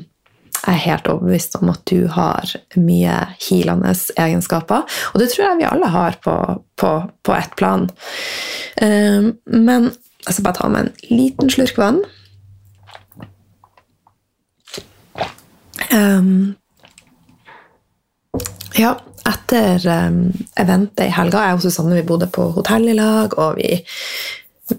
jeg 0.65 0.73
er 0.73 0.85
helt 0.87 1.07
overbevist 1.11 1.55
om 1.59 1.69
at 1.69 1.83
du 1.89 2.07
har 2.09 2.49
mye 2.79 3.15
healende 3.47 3.93
egenskaper. 4.17 4.85
Og 5.13 5.21
det 5.21 5.29
tror 5.31 5.45
jeg 5.45 5.59
vi 5.61 5.67
alle 5.69 5.89
har 5.93 6.17
på, 6.25 6.35
på, 6.81 6.91
på 7.21 7.35
ett 7.37 7.53
plan. 7.59 7.87
Um, 8.81 9.35
men 9.45 9.91
jeg 10.25 10.33
skal 10.33 10.47
bare 10.47 10.57
ta 10.57 10.69
med 10.73 10.87
en 10.87 11.17
liten 11.17 11.53
slurk 11.53 11.77
vann. 11.77 12.01
Um, 15.93 16.55
ja, 18.75 18.95
etter 19.29 19.85
um, 20.09 20.23
eventet 20.59 21.05
i 21.05 21.13
helga 21.13 21.45
Jeg 21.45 21.59
og 21.59 21.61
Susanne 21.63 21.99
vi 21.99 22.07
bodde 22.09 22.27
på 22.27 22.49
hotell 22.57 22.89
i 22.89 22.97
lag, 22.97 23.37
og 23.37 23.61
vi 23.61 23.77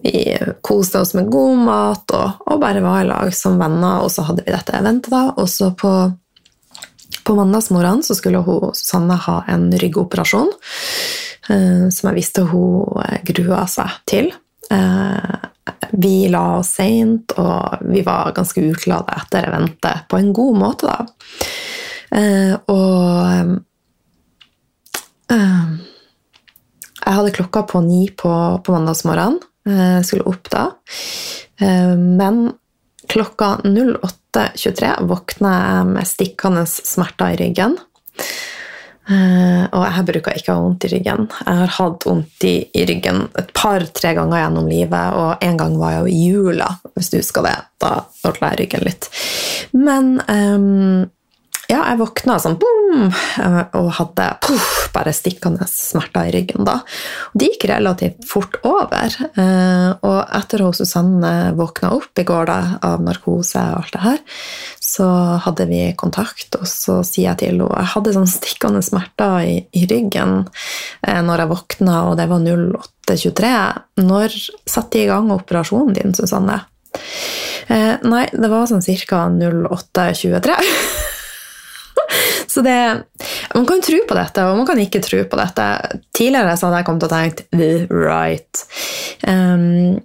vi 0.03 0.39
koste 0.67 1.01
oss 1.01 1.15
med 1.15 1.31
god 1.31 1.59
mat 1.67 2.15
og, 2.17 2.41
og, 2.47 2.61
bare 2.63 2.83
var 2.83 3.03
i 3.03 3.09
lag 3.09 3.35
som 3.35 3.59
venner. 3.61 4.03
Og 4.03 4.11
så 4.13 4.27
hadde 4.27 4.47
vi 4.47 4.55
dette 4.55 4.75
eventet, 4.77 5.13
da. 5.15 5.29
Og 5.39 5.49
så 5.51 5.71
på, 5.79 5.93
på 7.23 7.37
mandagsmorgenen 7.39 8.03
så 8.07 8.17
skulle 8.19 8.43
hun, 8.47 8.73
Susanne 8.75 9.19
ha 9.29 9.41
en 9.53 9.71
ryggoperasjon. 9.79 10.51
Eh, 11.47 11.87
som 11.95 12.11
jeg 12.11 12.19
visste 12.19 12.47
hun 12.51 12.99
eh, 13.05 13.21
grua 13.31 13.63
seg 13.71 14.01
til. 14.11 14.33
Eh, 14.75 15.35
vi 15.97 16.27
la 16.31 16.43
oss 16.59 16.75
seint, 16.79 17.37
og 17.39 17.87
vi 17.87 18.03
var 18.07 18.35
ganske 18.35 18.63
utlada 18.67 19.21
etter 19.23 19.47
eventet 19.49 20.07
på 20.11 20.19
en 20.19 20.33
god 20.35 20.59
måte, 20.59 20.91
da. 20.91 21.07
Eh, 22.17 22.55
og 22.71 23.59
eh, 25.33 25.71
jeg 27.07 27.19
hadde 27.19 27.35
klokka 27.39 27.63
på 27.71 27.83
ni 27.87 28.07
på, 28.11 28.33
på 28.63 28.75
mandagsmorgenen. 28.75 29.39
Eh, 29.67 30.03
skulle 30.03 30.23
opp 30.23 30.51
da. 30.51 30.71
Eh, 31.61 31.97
men 31.97 32.53
klokka 33.09 33.57
08.23 33.65 34.93
våkna 35.07 35.55
jeg 35.55 35.89
med 35.95 36.09
stikkende 36.09 36.67
smerter 36.67 37.35
i 37.35 37.41
ryggen. 37.41 37.75
Eh, 39.07 39.65
og 39.71 39.83
jeg 39.87 40.07
bruker 40.09 40.39
ikke 40.39 40.51
å 40.51 40.57
ha 40.57 40.63
vondt 40.65 40.87
i 40.87 40.91
ryggen. 40.91 41.27
Jeg 41.31 41.61
har 41.63 41.75
hatt 41.77 42.07
vondt 42.09 42.47
i, 42.47 42.55
ryggen 42.91 43.27
et 43.39 43.53
par-tre 43.55 44.15
ganger 44.19 44.43
gjennom 44.43 44.71
livet, 44.71 45.19
og 45.19 45.45
en 45.47 45.61
gang 45.61 45.77
var 45.79 45.95
jeg 45.95 46.01
jo 46.01 46.15
i 46.15 46.25
jula, 46.31 46.71
hvis 46.95 47.13
du 47.13 47.19
husker 47.21 47.47
det. 47.47 47.57
Da 47.83 47.93
ordna 48.27 48.53
jeg 48.55 48.65
ryggen 48.65 48.87
litt. 48.87 49.11
Men 49.75 50.17
um, 50.27 51.07
ja, 51.67 51.81
jeg 51.81 51.99
våkna 51.99 52.37
sånn 52.39 52.59
boom, 52.63 53.09
og 53.75 53.89
hadde 53.99 54.27
puff, 54.45 54.87
bare 54.95 55.11
stikkende 55.15 55.67
smerter 55.67 56.29
i 56.29 56.35
ryggen 56.37 56.67
da. 56.67 56.77
Og 57.33 57.41
det 57.41 57.49
gikk 57.51 57.67
relativt 57.73 58.27
fort 58.31 58.55
over. 58.67 59.17
Eh, 59.35 59.89
og 60.07 60.21
etter 60.39 60.63
at 60.63 60.79
Susanne 60.79 61.33
våkna 61.59 61.91
opp 61.97 62.23
i 62.23 62.27
går 62.27 62.47
da, 62.51 62.59
av 62.87 63.03
narkose 63.03 63.63
og 63.73 63.81
alt 63.81 63.97
det 63.97 64.05
her, 64.05 64.23
så 64.87 65.09
hadde 65.43 65.67
vi 65.71 65.81
kontakt, 65.99 66.55
og 66.55 66.69
så 66.71 67.01
sier 67.07 67.33
jeg 67.33 67.41
til 67.43 67.57
henne 67.57 67.83
Jeg 67.83 67.93
hadde 67.97 68.15
sånn 68.15 68.31
stikkende 68.31 68.85
smerter 68.87 69.49
i, 69.49 69.59
i 69.75 69.83
ryggen 69.91 70.39
eh, 71.03 71.19
når 71.27 71.43
jeg 71.43 71.53
våkna, 71.57 71.99
og 72.13 72.15
det 72.21 72.29
var 72.31 72.47
08.23. 72.47 73.53
Når 74.07 74.39
satte 74.63 75.01
de 75.01 75.03
i 75.03 75.11
gang 75.11 75.35
operasjonen 75.35 75.99
din, 75.99 76.15
Susanne? 76.15 76.63
Eh, 77.67 77.99
nei, 78.07 78.25
det 78.31 78.53
var 78.53 78.71
sånn 78.71 78.87
ca. 78.87 79.27
08.23. 79.35 80.61
Så 82.57 82.63
det, 82.63 83.03
Man 83.55 83.67
kan 83.67 83.83
tro 83.85 83.99
på 84.09 84.15
dette, 84.17 84.45
og 84.49 84.57
man 84.57 84.67
kan 84.67 84.79
ikke 84.81 85.03
tro 85.05 85.19
på 85.29 85.37
dette. 85.37 85.65
Tidligere 86.17 86.55
så 86.57 86.71
hadde 86.71 86.79
jeg 86.81 86.87
kommet 86.89 87.05
å 87.05 87.11
tenke 87.11 87.45
the 87.53 87.73
right. 87.93 88.63
Um, 89.29 89.99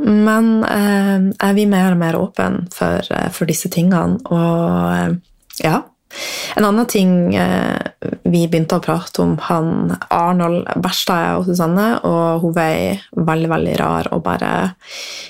men 0.00 0.48
uh, 0.64 1.26
jeg 1.28 1.56
blir 1.58 1.68
mer 1.68 1.92
og 1.92 2.00
mer 2.00 2.16
åpen 2.16 2.62
for, 2.72 3.04
uh, 3.12 3.28
for 3.36 3.52
disse 3.52 3.68
tingene, 3.68 4.16
og 4.32 5.12
uh, 5.12 5.12
ja. 5.60 5.82
En 6.54 6.62
annen 6.62 6.86
ting 6.86 7.10
vi 7.34 8.40
begynte 8.46 8.76
å 8.78 8.82
prate 8.84 9.18
om, 9.24 9.32
han 9.48 9.96
Arnold 10.14 10.68
Berstad 10.78 11.40
og 11.40 11.48
Susanne, 11.48 11.88
og 12.06 12.44
hun 12.44 12.54
var 12.54 13.02
veldig, 13.18 13.50
veldig 13.50 13.74
rar 13.80 14.12
og 14.14 14.22
bare 14.22 14.52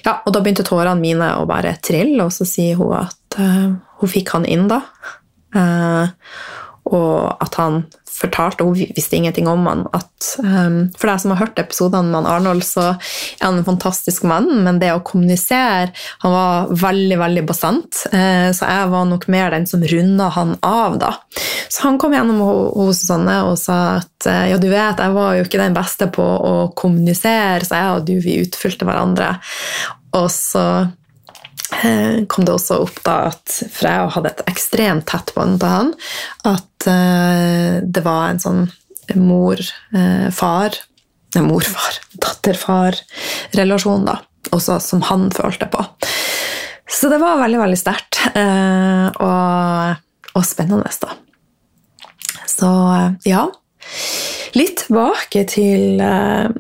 Ja, 0.05 0.19
og 0.19 0.35
da 0.37 0.43
begynte 0.45 0.67
tårene 0.69 1.01
mine 1.01 1.31
å 1.41 1.49
bare 1.49 1.79
trille, 1.81 2.27
og 2.27 2.35
så 2.37 2.45
sier 2.45 2.77
hun 2.77 2.93
at 3.01 3.39
hun 3.41 4.13
fikk 4.13 4.35
han 4.37 4.45
inn 4.45 4.69
da. 4.69 4.83
Uh, 5.55 6.11
og 6.93 7.41
at 7.41 7.55
han 7.57 7.85
fortalte, 8.15 8.63
og 8.63 8.77
hun 8.77 8.93
visste 8.95 9.17
ingenting 9.17 9.49
om 9.51 9.65
han, 9.67 9.87
at 9.97 10.27
um, 10.45 10.77
For 10.99 11.09
deg 11.09 11.23
som 11.23 11.33
har 11.33 11.41
hørt 11.41 11.61
episodene 11.61 12.13
med 12.13 12.29
Arnold, 12.29 12.63
så 12.67 12.85
er 12.93 13.47
han 13.47 13.59
en 13.59 13.67
fantastisk 13.67 14.27
mann, 14.29 14.51
men 14.67 14.79
det 14.83 14.93
å 14.95 15.03
kommunisere 15.05 15.91
Han 16.23 16.35
var 16.35 16.75
veldig, 16.85 17.19
veldig 17.23 17.45
bastant, 17.49 18.03
uh, 18.13 18.51
så 18.55 18.69
jeg 18.69 18.91
var 18.93 19.09
nok 19.11 19.27
mer 19.33 19.57
den 19.57 19.67
som 19.71 19.85
runda 19.95 20.29
han 20.37 20.55
av, 20.61 20.99
da. 21.01 21.15
Så 21.73 21.87
han 21.89 21.99
kom 22.01 22.15
gjennom 22.15 22.43
hos 22.45 23.01
Susanne 23.03 23.41
og 23.49 23.57
sa 23.61 23.79
at 24.03 24.29
uh, 24.29 24.45
ja, 24.53 24.61
du 24.61 24.69
vet, 24.69 25.01
jeg 25.01 25.17
var 25.17 25.39
jo 25.39 25.47
ikke 25.49 25.63
den 25.63 25.77
beste 25.77 26.11
på 26.13 26.25
å 26.25 26.55
kommunisere, 26.77 27.65
så 27.65 27.81
jeg 27.81 27.97
og 27.97 28.07
du, 28.11 28.19
vi 28.23 28.43
utfylte 28.45 28.87
hverandre. 28.87 29.33
Og 30.15 30.29
så 30.31 30.67
Eh, 30.85 31.04
kom 32.31 32.45
det 32.47 32.55
også 32.55 32.79
opp 32.85 32.99
da 33.07 33.15
at 33.31 33.55
for 33.73 33.89
jeg 33.89 34.13
hadde 34.15 34.31
et 34.31 34.43
ekstremt 34.51 35.07
tett 35.11 35.33
bånd 35.37 35.59
til 35.63 35.73
han, 35.73 35.93
at 36.47 36.89
uh, 36.89 37.81
det 37.83 38.03
var 38.05 38.31
en 38.31 38.43
sånn 38.43 38.67
mor-far 39.21 40.77
uh, 40.77 40.83
Mor-far, 41.35 41.97
datter-far-relasjon, 42.23 44.05
da, 44.07 44.21
også 44.55 44.77
som 44.79 45.01
han 45.09 45.25
følte 45.35 45.67
på. 45.67 45.83
Så 46.87 47.11
det 47.11 47.19
var 47.19 47.41
veldig, 47.41 47.59
veldig 47.59 47.79
sterkt 47.81 48.21
og, 48.39 49.97
og, 50.31 50.45
spennende, 50.47 50.93
da. 51.03 51.17
Så 52.55 52.71
ja. 53.27 53.49
litt 54.55 54.85
tilbake 54.85 55.43
til, 55.51 55.99
eh, 55.99 56.55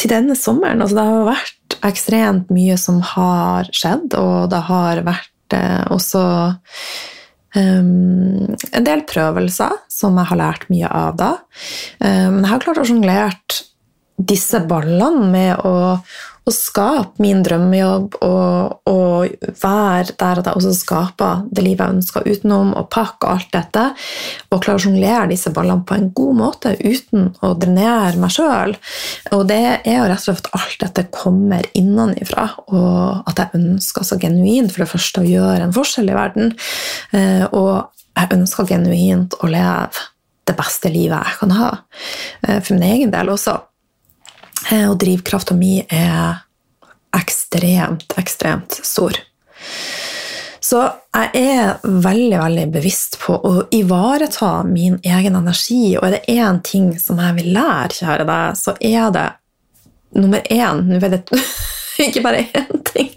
til 0.00 0.12
denne 0.14 0.36
sommeren. 0.38 0.80
Altså, 0.80 0.96
det 0.96 1.06
har 1.10 1.28
vært 1.28 1.55
ekstremt 1.84 2.50
mye 2.54 2.76
som 2.80 3.00
har 3.14 3.68
skjedd, 3.74 4.14
og 4.18 4.50
det 4.52 4.62
har 4.68 5.02
vært 5.06 5.56
eh, 5.56 5.82
også 5.92 6.22
um, 7.56 8.54
en 8.72 8.86
del 8.86 9.04
prøvelser 9.08 9.74
som 9.92 10.16
jeg 10.20 10.30
har 10.32 10.40
lært 10.40 10.68
mye 10.72 10.90
av 10.90 11.18
da. 11.20 11.32
Um, 12.00 12.42
jeg 12.42 12.50
har 12.52 12.64
klart 12.64 12.82
å 12.82 12.86
sjonglere 12.88 13.32
disse 14.16 14.62
ballene 14.64 15.28
med 15.32 15.66
å, 15.68 15.98
å 16.46 16.52
skape 16.54 17.22
min 17.22 17.40
drømmejobb 17.42 18.20
og, 18.22 18.76
og, 18.86 19.32
være 19.58 20.14
der 20.20 20.40
at 20.40 20.46
jeg 20.46 20.58
også 20.60 20.72
skaper 20.76 21.40
det 21.50 21.64
livet 21.64 21.82
jeg 21.82 21.96
ønsker 21.96 22.26
utenom, 22.28 22.70
og 22.78 22.86
pakke 22.92 23.30
alt 23.32 23.48
dette. 23.54 23.82
Og 24.54 24.62
klare 24.62 24.78
å 24.78 24.84
sjonglere 24.84 25.26
disse 25.32 25.50
ballene 25.54 25.82
på 25.86 25.96
en 25.96 26.08
god 26.14 26.38
måte 26.38 26.74
uten 26.78 27.32
å 27.42 27.52
drenere 27.58 28.20
meg 28.22 28.34
sjøl. 28.36 28.76
Og 29.34 29.44
det 29.50 29.60
er 29.80 29.98
jo 29.98 30.06
rett 30.06 30.22
og 30.22 30.26
slett 30.28 30.46
at 30.46 30.58
alt 30.60 30.78
dette 30.84 31.06
kommer 31.14 31.66
innenfra, 31.78 32.48
og 32.70 33.26
at 33.26 33.42
jeg 33.42 33.58
ønsker 33.58 34.06
så 34.06 34.20
genuint 34.22 34.70
for 34.70 34.84
det 34.84 34.90
første 34.92 35.24
å 35.24 35.30
gjøre 35.30 35.66
en 35.66 35.74
forskjell 35.74 36.12
i 36.12 36.18
verden. 36.18 36.54
Eh, 37.16 37.46
og 37.50 37.90
jeg 38.16 38.36
ønsker 38.38 38.70
genuint 38.70 39.34
å 39.42 39.50
leve 39.50 40.06
det 40.46 40.54
beste 40.58 40.92
livet 40.94 41.26
jeg 41.26 41.40
kan 41.42 41.56
ha. 41.58 41.72
Eh, 42.46 42.60
for 42.60 42.76
min 42.76 42.86
egen 42.92 43.14
del 43.14 43.34
også. 43.34 43.58
Eh, 44.70 44.90
og 44.90 44.98
drivkrafta 45.00 45.54
mi 45.56 45.78
er 45.86 46.42
ekstremt, 47.16 48.12
ekstremt 48.18 48.80
stor. 48.84 49.16
Så 50.66 50.80
jeg 51.14 51.30
er 51.38 51.76
veldig 51.84 52.38
veldig 52.40 52.64
bevisst 52.74 53.20
på 53.22 53.36
å 53.38 53.52
ivareta 53.74 54.64
min 54.66 54.98
egen 55.06 55.38
energi. 55.38 55.94
Og 55.94 56.08
er 56.08 56.16
det 56.16 56.34
én 56.34 56.58
ting 56.66 56.90
som 56.98 57.20
jeg 57.22 57.36
vil 57.38 57.52
lære, 57.54 57.94
kjære 58.00 58.26
deg, 58.26 58.58
så 58.58 58.74
er 58.80 59.14
det 59.14 59.28
nummer 60.16 60.42
én 60.50 60.82
Nå 60.88 60.98
er 60.98 61.14
det 61.14 61.22
ikke 62.08 62.24
bare 62.24 62.42
én 62.50 62.82
ting. 62.90 63.12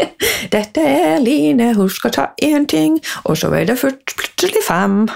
Dette 0.53 0.85
er 0.85 1.17
Line, 1.23 1.73
hun 1.75 1.89
skal 1.89 2.13
ta 2.13 2.27
én 2.43 2.69
ting, 2.69 2.99
og 3.25 3.39
så 3.39 3.49
er 3.57 3.65
det 3.65 3.79
plutselig 3.81 4.61
fem. 4.67 5.07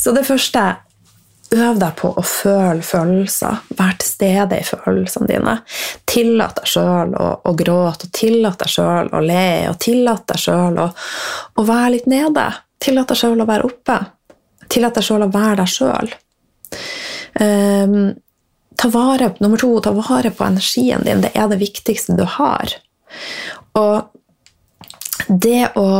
Så 0.00 0.14
det 0.16 0.24
første 0.24 0.60
Øv 1.50 1.80
deg 1.80 1.96
på 1.98 2.12
å 2.14 2.22
føle 2.22 2.82
følelser. 2.86 3.64
Vær 3.74 3.96
til 3.98 4.06
stede 4.06 4.60
i 4.60 4.66
følelsene 4.66 5.26
dine. 5.26 5.56
Tillat 6.10 6.60
deg 6.60 6.70
sjøl 6.70 7.16
å, 7.18 7.26
å, 7.42 7.54
gråte, 7.58 8.06
og 8.06 8.14
tillat 8.14 8.60
deg 8.62 8.70
sjøl 8.70 9.10
å 9.10 9.22
le, 9.24 9.50
og 9.72 9.78
tillat 9.82 10.26
deg 10.30 10.42
sjøl 10.44 10.78
å, 10.78 10.86
å, 11.58 11.66
være 11.66 11.96
litt 11.96 12.06
nede. 12.10 12.46
Tillat 12.80 13.10
deg 13.10 13.18
sjøl 13.18 13.42
å 13.42 13.48
være 13.50 13.66
oppe. 13.66 13.98
Tillat 14.70 15.00
deg 15.00 15.08
sjøl 15.08 15.26
å 15.26 15.30
være 15.34 15.58
deg 15.64 15.74
sjøl. 15.74 16.14
Um, 17.40 17.98
ta 18.78 18.90
vare, 18.94 19.34
nummer 19.42 19.58
to, 19.58 19.72
ta 19.82 19.90
vare 19.96 20.30
på 20.30 20.46
energien 20.46 21.02
din. 21.06 21.26
Det 21.26 21.34
er 21.34 21.50
det 21.50 21.58
viktigste 21.60 22.14
du 22.18 22.26
har. 22.38 22.78
Og 23.80 25.26
det 25.26 25.72
å 25.78 25.90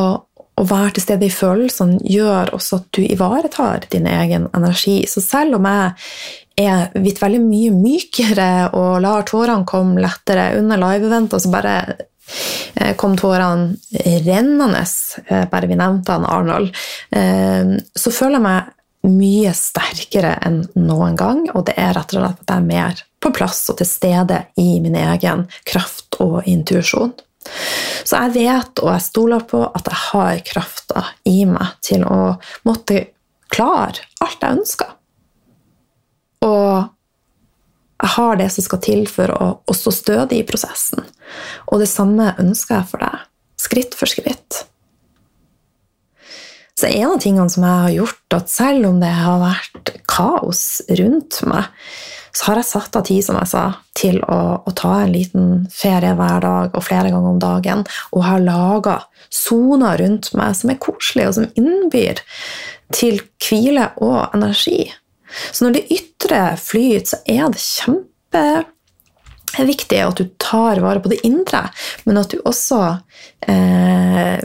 å 0.60 0.66
være 0.68 0.94
til 0.96 1.06
stede 1.06 1.26
i 1.26 1.32
følelsene 1.32 2.00
gjør 2.04 2.52
også 2.56 2.80
at 2.80 2.88
du 2.96 3.02
ivaretar 3.04 3.86
din 3.92 4.08
egen 4.10 4.48
energi. 4.56 5.00
Så 5.08 5.22
selv 5.24 5.58
om 5.58 5.68
jeg 5.68 5.92
er 6.60 6.90
blitt 6.94 7.22
veldig 7.22 7.40
mye 7.44 7.72
mykere 7.74 8.50
og 8.76 9.00
lar 9.04 9.24
tårene 9.28 9.68
komme 9.68 10.02
lettere 10.02 10.50
under 10.58 10.80
live-eventet, 10.80 11.40
så 11.42 11.52
bare 11.52 11.76
eh, 12.76 12.92
kom 13.00 13.16
tårene 13.18 13.72
rennende, 14.26 14.84
eh, 15.26 15.46
bare 15.50 15.70
vi 15.70 15.78
nevnte 15.80 16.18
han 16.18 16.28
Arnold, 16.28 16.76
eh, 17.16 17.78
så 17.94 18.12
føler 18.12 18.38
jeg 18.38 18.46
meg 18.48 18.76
mye 19.10 19.52
sterkere 19.56 20.34
enn 20.44 20.60
noen 20.76 21.16
gang, 21.16 21.46
og 21.54 21.64
det 21.70 21.78
er 21.80 21.94
rett 21.96 22.12
og 22.12 22.20
slett 22.20 22.42
at 22.44 22.52
jeg 22.52 22.60
er 22.60 22.68
mer 22.68 23.00
på 23.20 23.32
plass 23.36 23.62
og 23.72 23.78
til 23.80 23.88
stede 23.88 24.42
i 24.60 24.74
min 24.84 24.96
egen 25.00 25.46
kraft 25.68 26.20
og 26.20 26.42
intuisjon. 26.48 27.14
Så 28.04 28.16
jeg 28.16 28.34
vet 28.36 28.82
og 28.82 28.92
jeg 28.92 29.06
stoler 29.06 29.44
på 29.48 29.62
at 29.66 29.88
jeg 29.88 30.00
har 30.10 30.40
krafta 30.46 31.04
i 31.28 31.44
meg 31.48 31.76
til 31.84 32.04
å 32.06 32.36
måtte 32.68 33.04
klare 33.50 34.06
alt 34.24 34.42
jeg 34.42 34.58
ønsker. 34.60 34.96
Og 36.46 36.88
jeg 38.00 38.12
har 38.16 38.38
det 38.40 38.48
som 38.54 38.64
skal 38.64 38.80
til 38.84 39.04
for 39.10 39.32
å, 39.34 39.48
å 39.60 39.76
stå 39.76 39.92
stødig 39.92 40.40
i 40.40 40.46
prosessen. 40.48 41.04
Og 41.68 41.82
det 41.82 41.90
samme 41.90 42.32
ønsker 42.40 42.78
jeg 42.78 42.88
for 42.92 43.04
deg. 43.04 43.26
Skritt 43.60 43.96
for 43.98 44.08
skritt. 44.08 44.64
Så 46.80 46.88
en 46.88 47.10
av 47.12 47.18
tingene 47.20 47.50
som 47.52 47.64
jeg 47.66 47.80
har 47.84 47.90
gjort, 47.92 48.34
at 48.38 48.48
selv 48.48 48.86
om 48.88 49.00
det 49.02 49.10
har 49.12 49.42
vært 49.42 49.90
kaos 50.08 50.80
rundt 50.96 51.42
meg, 51.44 51.64
så 52.32 52.46
har 52.46 52.56
jeg 52.60 52.68
satt 52.70 52.96
av 52.96 53.04
tid 53.04 53.24
som 53.26 53.36
jeg 53.36 53.48
sa, 53.50 53.64
til 53.98 54.16
å, 54.24 54.64
å, 54.64 54.70
ta 54.78 55.00
en 55.02 55.12
liten 55.12 55.66
ferie 55.74 56.14
hver 56.16 56.40
dag 56.40 56.70
og 56.72 56.84
flere 56.86 57.10
ganger 57.12 57.30
om 57.34 57.38
dagen, 57.42 57.84
og 58.14 58.24
har 58.24 58.40
laga 58.46 58.96
soner 59.28 59.98
rundt 60.00 60.32
meg 60.38 60.56
som 60.56 60.70
er 60.72 60.78
koselige, 60.80 61.28
og 61.28 61.34
som 61.36 61.52
innbyr 61.60 62.16
til 62.96 63.20
hvile 63.44 63.86
og 64.00 64.32
energi. 64.38 64.88
Så 65.52 65.64
når 65.66 65.72
det 65.76 65.92
ytre 65.98 66.56
flyter, 66.58 67.06
så 67.12 67.16
er 67.28 67.46
det 67.52 67.60
kjempeviktig 67.66 70.00
at 70.06 70.16
du 70.16 70.24
tar 70.40 70.80
vare 70.80 71.00
på 71.04 71.12
det 71.12 71.20
indre, 71.28 71.62
men 72.06 72.18
at 72.22 72.30
du 72.32 72.38
også 72.40 73.04
eh, 73.50 74.40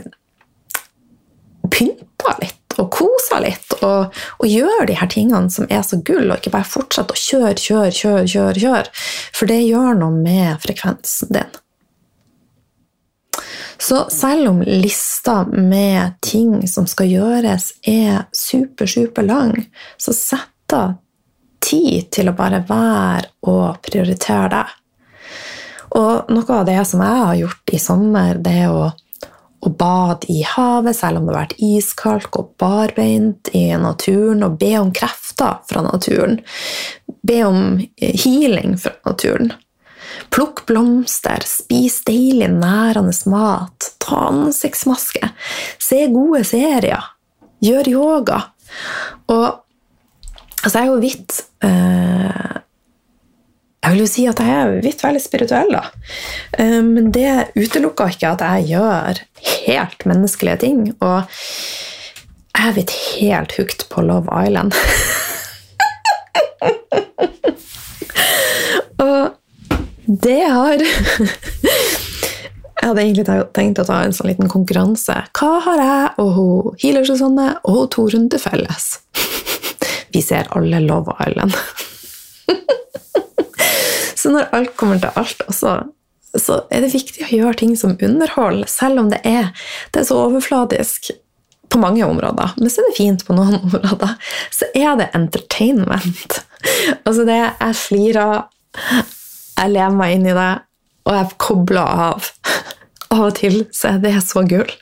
litt 2.42 2.78
og 2.80 2.90
koser 2.92 3.40
litt 3.40 3.76
og, 3.80 4.16
og 4.40 4.48
gjør 4.50 4.86
de 4.88 4.96
her 4.98 5.08
tingene 5.12 5.52
som 5.52 5.68
er 5.72 5.84
så 5.86 5.98
gull, 6.04 6.28
og 6.30 6.40
ikke 6.40 6.52
bare 6.56 6.68
fortsette 6.68 7.14
å 7.14 7.20
kjøre, 7.20 7.54
kjøre, 7.60 7.92
kjøre, 7.94 8.26
kjøre, 8.32 8.60
kjøre. 8.60 9.06
For 9.36 9.50
det 9.50 9.62
gjør 9.64 9.96
noe 10.00 10.12
med 10.12 10.60
frekvensen 10.64 11.32
din. 11.36 11.56
Så 13.78 14.06
selv 14.10 14.48
om 14.48 14.62
lista 14.62 15.44
med 15.52 16.16
ting 16.24 16.64
som 16.68 16.86
skal 16.88 17.10
gjøres, 17.12 17.72
er 17.84 18.24
super, 18.32 18.88
super 18.88 19.26
lang, 19.26 19.52
så 20.00 20.14
sett 20.16 20.76
av 20.76 20.96
tid 21.60 22.08
til 22.14 22.30
å 22.30 22.36
bare 22.36 22.62
være 22.66 23.32
og 23.50 23.80
prioritere 23.84 24.48
det. 24.52 24.66
Og 25.96 26.32
noe 26.32 26.56
av 26.60 26.66
det 26.68 26.80
som 26.88 27.02
jeg 27.04 27.20
har 27.22 27.36
gjort 27.40 27.72
i 27.72 27.80
sommer, 27.80 28.40
det 28.42 28.54
er 28.64 28.72
å 28.72 28.88
å 29.66 29.72
bade 29.74 30.28
i 30.32 30.42
havet 30.46 30.96
selv 30.96 31.20
om 31.20 31.26
det 31.26 31.34
har 31.34 31.42
vært 31.44 31.60
iskaldt, 31.62 32.30
gå 32.30 32.44
barbeint 32.60 33.50
i 33.56 33.68
naturen 33.80 34.44
og 34.46 34.58
be 34.60 34.72
om 34.78 34.92
krefter 34.94 35.60
fra 35.68 35.84
naturen. 35.86 36.40
Be 37.26 37.42
om 37.46 37.62
healing 37.98 38.76
fra 38.80 38.94
naturen. 39.06 39.52
Plukk 40.32 40.64
blomster, 40.68 41.42
spis 41.46 42.00
deilig, 42.06 42.48
nærende 42.54 43.14
mat, 43.30 43.90
ta 44.02 44.28
ansiktsmaske, 44.30 45.30
se 45.82 46.06
gode 46.12 46.42
serier, 46.48 47.12
gjør 47.64 47.90
yoga. 47.90 48.40
Og 49.32 49.46
altså, 50.62 50.78
jeg 50.78 50.84
er 50.84 50.90
jo 50.90 51.02
vidt 51.02 51.40
eh, 51.66 52.56
jeg 53.86 53.94
vil 53.94 54.02
jo 54.02 54.10
si 54.10 54.24
at 54.26 54.40
jeg 54.42 54.50
er 54.50 54.80
vidt 54.82 54.98
veldig 55.04 55.20
spirituell, 55.22 55.68
da. 55.70 55.84
Eh, 56.58 56.82
men 56.82 57.12
det 57.14 57.54
utelukker 57.54 58.10
ikke 58.10 58.34
at 58.34 58.42
jeg 58.42 58.66
gjør 58.72 59.22
helt 59.68 60.02
menneskelige 60.10 60.58
ting. 60.64 60.90
Og 60.98 61.22
jeg 62.50 62.66
er 62.66 62.74
blitt 62.74 62.90
helt 63.20 63.54
hooked 63.54 63.86
på 63.92 64.02
Love 64.02 64.26
Island. 64.42 64.74
og 69.06 69.38
det 70.26 70.42
har 70.42 70.82
Jeg 72.76 72.90
hadde 72.90 73.02
egentlig 73.02 73.26
tenkt 73.54 73.78
å 73.82 73.86
ta 73.86 74.02
en 74.02 74.12
sånn 74.14 74.30
liten 74.32 74.48
konkurranse. 74.50 75.14
Hva 75.38 75.60
har 75.62 75.78
jeg 75.80 76.10
og 76.22 76.30
hun 76.36 76.74
Healer 76.82 77.04
Susanne 77.06 77.48
og 77.66 77.90
Torunn 77.94 78.28
til 78.30 78.40
felles? 78.42 78.84
Vi 80.14 80.20
ser 80.22 80.46
alle 80.58 80.80
Love 80.82 81.12
Island. 81.22 81.54
Så 84.26 84.32
når 84.34 84.48
alt 84.58 84.72
kommer 84.74 84.98
til 84.98 85.14
alt, 85.14 85.42
også, 85.46 85.76
så 86.34 86.56
er 86.74 86.82
det 86.82 86.90
viktig 86.96 87.22
å 87.22 87.30
gjøre 87.30 87.58
ting 87.60 87.76
som 87.78 87.92
underhold, 88.02 88.64
selv 88.66 89.04
om 89.04 89.12
det 89.12 89.20
er, 89.22 89.52
det 89.94 90.00
er 90.02 90.08
så 90.08 90.18
overfladisk 90.24 91.12
på 91.70 91.78
mange 91.78 92.02
områder. 92.02 92.56
Men 92.58 92.72
så 92.72 92.82
er 92.82 92.88
det 92.90 92.96
fint 92.98 93.22
på 93.22 93.36
noen 93.38 93.54
områder. 93.62 94.16
Så 94.50 94.66
er 94.74 94.98
det 94.98 95.12
entertainment. 95.14 96.40
Altså 97.06 97.22
det 97.28 97.38
Jeg 97.38 97.78
flirer, 97.78 98.42
jeg 99.54 99.74
lever 99.76 99.94
meg 99.94 100.16
inn 100.16 100.26
i 100.26 100.34
det, 100.34 100.52
og 101.06 101.18
jeg 101.20 101.32
kobler 101.46 102.02
av. 102.10 102.30
Av 103.14 103.28
og 103.28 103.34
til 103.38 103.62
så 103.70 103.94
er 103.94 104.02
det 104.02 104.16
så 104.26 104.42
gull. 104.42 104.74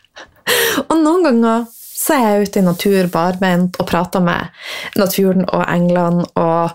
Og 0.88 0.96
noen 0.96 1.28
ganger 1.28 1.68
så 1.68 2.16
er 2.16 2.24
jeg 2.24 2.48
ute 2.48 2.60
i 2.62 2.64
natur 2.70 3.12
barbeint 3.12 3.76
og 3.76 3.92
prater 3.92 4.24
med 4.24 4.96
naturen 4.96 5.44
og 5.44 5.68
englene 5.68 6.24
og 6.32 6.72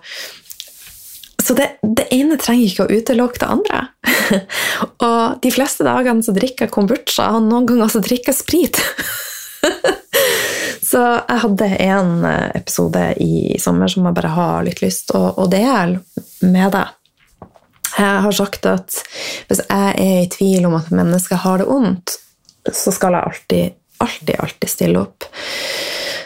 så 1.49 1.55
det, 1.57 1.65
det, 1.81 2.03
ene 2.13 2.35
trenger 2.37 2.67
ikke 2.67 2.85
å 2.85 2.99
utelukke 2.99 3.41
det 3.41 3.47
andre. 3.49 3.79
og 5.07 5.39
de 5.41 5.49
fleste 5.49 5.85
dagene 5.87 6.21
så 6.21 6.35
drikker 6.35 6.67
jeg 6.67 6.73
kombucha, 6.75 7.31
og 7.33 7.47
noen 7.47 7.65
ganger 7.71 7.89
så 7.89 8.01
drikker 8.05 8.29
jeg 8.29 8.37
sprit. 8.37 8.81
Så 10.89 10.99
jeg 11.03 11.41
hadde 11.43 11.65
en 11.85 12.23
episode 12.57 13.01
i 13.21 13.57
sommer 13.61 13.91
som 13.91 14.07
jeg 14.07 14.15
bare 14.17 14.31
har 14.33 14.63
litt 14.65 14.79
lyst 14.81 15.11
til 15.11 15.27
å 15.37 15.45
dele 15.51 15.99
med 16.49 16.71
deg. 16.73 16.95
Jeg 17.93 18.23
har 18.25 18.33
sagt 18.33 18.65
at 18.69 18.97
hvis 19.49 19.61
jeg 19.65 19.91
er 19.91 20.23
i 20.23 20.29
tvil 20.33 20.65
om 20.69 20.77
at 20.79 20.89
mennesket 20.89 21.43
har 21.43 21.61
det 21.61 21.67
vondt, 21.69 22.15
så 22.73 22.93
skal 22.95 23.17
jeg 23.17 23.29
alltid, 23.29 23.77
alltid, 24.01 24.35
alltid 24.39 24.73
stille 24.73 25.03
opp. 25.03 25.29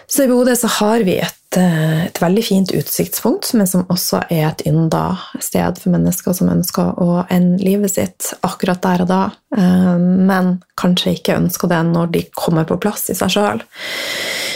Så 0.08 0.24
i 0.24 0.32
Bodø 0.32 0.56
så 0.56 0.72
har 0.80 1.04
vi 1.08 1.18
et, 1.20 1.43
eh, 1.43 1.43
et, 1.60 2.20
veldig 2.22 2.44
fint 2.46 2.72
utsiktspunkt, 2.76 3.52
men 3.58 3.68
som 3.70 3.86
også 3.92 4.24
er 4.34 4.48
et 4.50 4.64
ynda 4.70 5.18
sted 5.44 5.80
for 5.82 5.94
mennesker 5.94 6.36
som 6.38 6.52
ønsker 6.54 7.00
å 7.02 7.24
ende 7.34 7.64
livet 7.64 7.94
sitt 7.94 8.32
akkurat 8.46 8.82
der 8.84 9.04
og 9.06 9.10
da, 9.12 9.22
eh, 9.58 9.96
men 10.00 10.56
kanskje 10.80 11.16
ikke 11.18 11.38
ønsker 11.38 11.72
det 11.72 11.82
når 11.90 12.14
de 12.16 12.24
kommer 12.38 12.68
på 12.70 12.80
plass 12.82 13.10
i 13.14 13.18
seg 13.18 13.36
sjøl. 13.36 13.64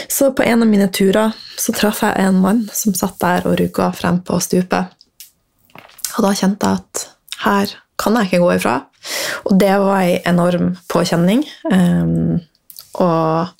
Så 0.08 0.32
på 0.32 0.46
en 0.46 0.64
av 0.64 0.70
mine 0.70 0.88
turer 0.88 1.34
så 1.58 1.74
traff 1.76 2.02
jeg 2.06 2.16
en 2.22 2.40
mann 2.42 2.64
som 2.72 2.96
satt 2.96 3.18
der 3.20 3.46
og 3.48 3.58
rugga 3.60 3.90
frem 3.96 4.22
på 4.24 4.40
stupet. 4.40 4.94
Og 6.16 6.24
da 6.24 6.32
kjente 6.34 6.66
jeg 6.66 6.82
at 6.82 7.04
her 7.44 7.76
kan 7.98 8.16
jeg 8.18 8.30
ikke 8.30 8.42
gå 8.42 8.52
ifra. 8.56 8.76
Og 9.46 9.58
det 9.60 9.74
var 9.80 10.02
ei 10.02 10.18
enorm 10.26 10.72
påkjenning. 10.90 11.44
Um, 11.70 12.40
og 12.98 13.54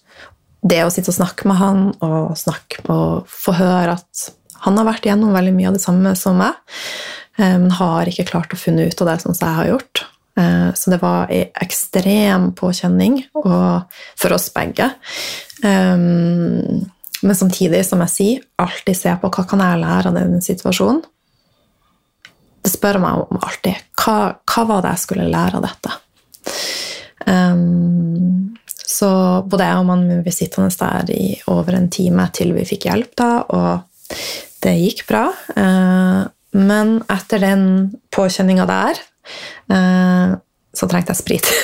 det 0.63 0.83
å 0.85 0.91
sitte 0.91 1.13
og 1.13 1.19
snakke 1.19 1.49
med 1.49 1.59
han 1.61 1.81
og, 2.03 2.37
snakke, 2.39 2.83
og 2.91 3.29
få 3.31 3.53
høre 3.59 3.99
at 3.99 4.29
han 4.65 4.79
har 4.81 4.89
vært 4.89 5.07
igjennom 5.07 5.37
veldig 5.37 5.55
mye 5.55 5.71
av 5.71 5.77
det 5.77 5.85
samme 5.85 6.15
som 6.19 6.41
meg, 6.41 6.57
men 7.39 7.71
har 7.79 8.11
ikke 8.11 8.27
klart 8.33 8.55
å 8.55 8.59
finne 8.59 8.89
ut 8.89 9.03
av 9.05 9.13
det 9.13 9.21
sånn 9.23 9.37
som 9.39 9.47
jeg 9.47 9.59
har 9.61 9.69
gjort. 9.71 10.03
Så 10.75 10.91
det 10.91 10.99
var 11.03 11.31
en 11.35 11.53
ekstrem 11.63 12.49
påkjenning 12.59 13.21
for 13.39 14.35
oss 14.35 14.49
begge. 14.55 14.89
Men 15.63 17.39
samtidig, 17.39 17.85
som 17.87 18.03
jeg 18.07 18.15
sier, 18.15 18.43
alltid 18.63 18.99
se 18.99 19.15
på 19.23 19.31
hva 19.31 19.47
kan 19.47 19.63
jeg 19.63 19.83
lære 19.85 20.11
av 20.11 20.19
den 20.19 20.43
situasjonen. 20.43 21.01
Det 22.63 22.71
spør 22.75 22.99
meg 23.03 23.23
om 23.31 23.39
alltid. 23.39 23.79
Hva, 23.99 24.19
hva 24.43 24.63
var 24.67 24.83
det 24.83 24.93
jeg 24.97 25.05
skulle 25.07 25.31
lære 25.31 25.59
av 25.59 25.67
dette? 25.67 25.91
Så 28.89 29.09
både 29.45 29.67
jeg 29.69 29.81
og 29.83 29.89
mannen 29.91 30.09
min 30.09 30.25
ble 30.25 30.33
sittende 30.33 30.73
der 30.81 31.13
i 31.13 31.37
over 31.53 31.77
en 31.77 31.91
time 31.93 32.25
til 32.33 32.55
vi 32.57 32.65
fikk 32.69 32.89
hjelp, 32.89 33.13
da, 33.21 33.31
og 33.53 34.17
det 34.65 34.75
gikk 34.81 35.05
bra. 35.11 35.27
Uh, 35.53 36.25
men 36.57 36.97
etter 37.13 37.45
den 37.45 37.65
påkjenninga 38.15 38.65
der, 38.69 39.01
uh, 39.75 40.39
så 40.73 40.89
trengte 40.89 41.13
jeg 41.13 41.21
sprit. 41.21 41.47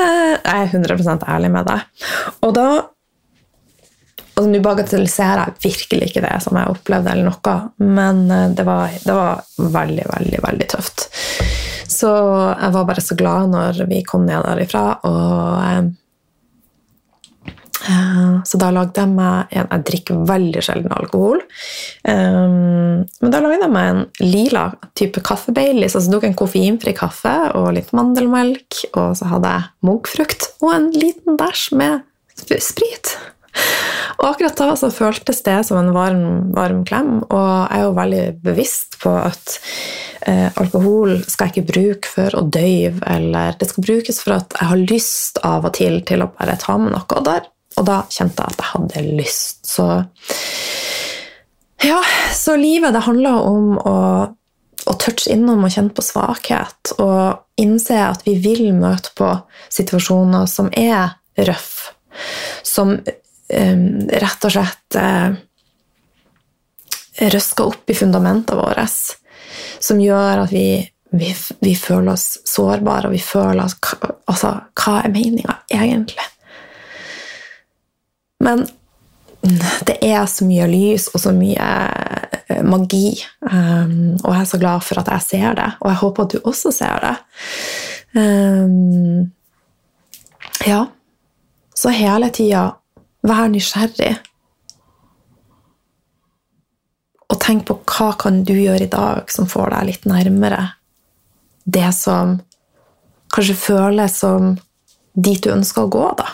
jeg 0.00 0.40
er 0.42 0.66
100% 0.66 1.28
ærlig 1.30 1.52
med 1.54 1.70
deg. 1.70 2.08
Og 2.46 2.56
da 2.56 2.70
og 4.40 4.46
Nå 4.48 4.60
bagatelliserer 4.64 5.50
jeg 5.50 5.60
virkelig 5.66 6.06
ikke 6.10 6.22
det 6.24 6.36
som 6.40 6.56
jeg 6.56 6.72
opplevde, 6.72 7.12
eller 7.12 7.28
noe, 7.28 7.56
men 7.84 8.22
eh, 8.32 8.46
det 8.56 8.64
var, 8.64 8.94
det 9.04 9.16
var, 9.16 9.42
veldig, 9.58 10.06
veldig, 10.14 10.40
veldig 10.46 10.68
tøft. 10.72 11.08
Så 12.00 12.10
jeg 12.10 12.74
var 12.76 12.86
bare 12.88 13.04
så 13.04 13.16
glad 13.18 13.50
når 13.52 13.82
vi 13.90 14.04
kom 14.06 14.26
ned 14.28 14.44
derifra, 14.46 14.84
og 15.08 15.64
eh, 15.64 15.90
eh 17.80 18.36
Så 18.44 18.58
da 18.60 18.70
lagde 18.72 19.00
jeg 19.00 19.08
meg 19.12 19.52
en 19.52 19.68
Jeg 19.70 19.84
drikker 19.88 20.20
veldig 20.28 20.62
sjelden 20.64 20.92
alkohol. 20.96 21.40
Um, 22.08 23.04
men 23.20 23.32
da 23.32 23.40
lagde 23.40 23.60
jeg 23.60 23.72
meg 23.74 23.90
en 23.90 24.04
lila 24.20 24.64
type 24.96 25.20
kaffe-Baileys. 25.20 25.96
Altså 25.96 26.12
tok 26.12 26.28
en 26.28 26.38
koffeinfri 26.38 26.94
kaffe 26.96 27.34
og 27.58 27.72
litt 27.76 27.92
mandelmelk, 27.96 28.84
og 28.94 29.16
så 29.18 29.32
hadde 29.34 29.52
jeg 29.56 29.90
muggfrukt 29.90 30.48
og 30.60 30.72
en 30.76 30.88
liten 30.96 31.40
dæsj 31.40 31.66
med 31.80 32.00
sprit. 32.60 33.16
Og 34.20 34.26
akkurat 34.28 34.58
da 34.58 34.74
så 34.76 34.90
føltes 34.92 35.40
det 35.46 35.56
som 35.68 35.78
en 35.80 35.94
varm, 35.96 36.24
varm 36.52 36.82
klem, 36.84 37.22
og 37.24 37.40
jeg 37.40 37.78
er 37.78 37.84
jo 37.86 37.92
veldig 37.96 38.24
bevisst 38.44 38.98
på 39.00 39.12
at 39.16 39.54
eh, 40.28 40.50
alkohol 40.60 41.14
skal 41.24 41.48
jeg 41.48 41.54
ikke 41.54 41.72
bruke 41.72 42.10
for 42.16 42.36
å 42.36 42.42
døyve, 42.44 43.00
eller 43.08 43.56
det 43.60 43.70
skal 43.70 43.86
brukes 43.86 44.20
for 44.20 44.36
at 44.36 44.56
jeg 44.58 44.72
har 44.72 44.82
lyst 44.82 45.40
av 45.46 45.64
og 45.68 45.72
til 45.78 46.02
til 46.04 46.24
å 46.24 46.28
bare 46.34 46.58
ta 46.60 46.76
med 46.80 46.92
noe. 46.92 47.22
Der, 47.30 47.48
og 47.80 47.88
da 47.88 48.02
kjente 48.12 48.44
jeg 48.44 48.52
at 48.52 48.60
jeg 48.60 48.70
hadde 48.74 49.16
lyst. 49.22 49.62
Så 49.70 49.88
ja, 51.86 52.02
så 52.36 52.58
livet 52.60 52.92
det 52.92 53.06
handler 53.06 53.46
om 53.48 53.78
å, 53.78 53.96
å 54.84 54.98
touche 55.00 55.32
innom 55.32 55.64
og 55.64 55.72
kjenne 55.72 55.96
på 55.96 56.04
svakhet, 56.04 56.92
og 57.00 57.40
innse 57.60 57.96
at 58.04 58.26
vi 58.28 58.36
vil 58.42 58.68
møte 58.76 59.16
på 59.16 59.32
situasjoner 59.72 60.44
som 60.50 60.68
er 60.76 61.16
røff, 61.40 61.94
som 62.66 62.98
rett 63.50 64.44
og 64.46 64.52
slett 64.54 64.96
uh, 64.98 65.34
røska 67.20 67.64
opp 67.64 67.90
i 67.90 67.94
fundamentet 67.94 68.56
vårt, 68.56 68.80
som 69.80 70.00
gjør 70.00 70.44
at 70.44 70.52
vi, 70.52 70.80
vi, 71.10 71.30
vi, 71.60 71.74
føler 71.76 72.12
oss 72.14 72.38
sårbare, 72.48 73.10
og 73.10 73.16
vi 73.16 73.22
føler 73.22 73.64
at 73.66 74.10
Altså, 74.30 74.52
hva 74.78 75.00
er 75.02 75.10
meninga 75.10 75.56
egentlig? 75.74 76.26
Men 78.40 78.62
det 79.88 79.96
er 80.04 80.22
så 80.30 80.46
mye 80.46 80.68
lys 80.70 81.08
og 81.10 81.22
så 81.22 81.32
mye 81.34 81.66
eh, 82.46 82.60
magi, 82.62 83.16
um, 83.40 84.14
og 84.20 84.30
jeg 84.34 84.40
er 84.40 84.48
så 84.52 84.60
glad 84.60 84.84
for 84.86 85.00
at 85.00 85.10
jeg 85.16 85.26
ser 85.26 85.58
det, 85.58 85.68
og 85.80 85.90
jeg 85.90 86.00
håper 86.04 86.22
at 86.22 86.34
du 86.36 86.38
også 86.44 86.72
ser 86.76 87.02
det. 87.04 87.14
Um, 88.14 89.32
ja. 90.66 90.84
Så 91.74 91.92
hele 91.96 92.28
tida 92.36 92.66
Vær 93.26 93.48
nysgjerrig. 93.52 94.14
Og 97.30 97.38
tenk 97.38 97.66
på 97.68 97.78
hva 97.84 98.10
kan 98.18 98.42
du 98.46 98.54
gjøre 98.56 98.86
i 98.86 98.90
dag 98.90 99.30
som 99.30 99.48
får 99.50 99.74
deg 99.74 99.90
litt 99.90 100.06
nærmere 100.08 100.64
det 101.64 101.92
som 101.94 102.38
kanskje 103.34 103.54
føles 103.54 104.18
som 104.18 104.56
dit 105.14 105.42
du 105.42 105.52
ønsker 105.52 105.86
å 105.86 105.92
gå, 105.92 106.06
da. 106.18 106.28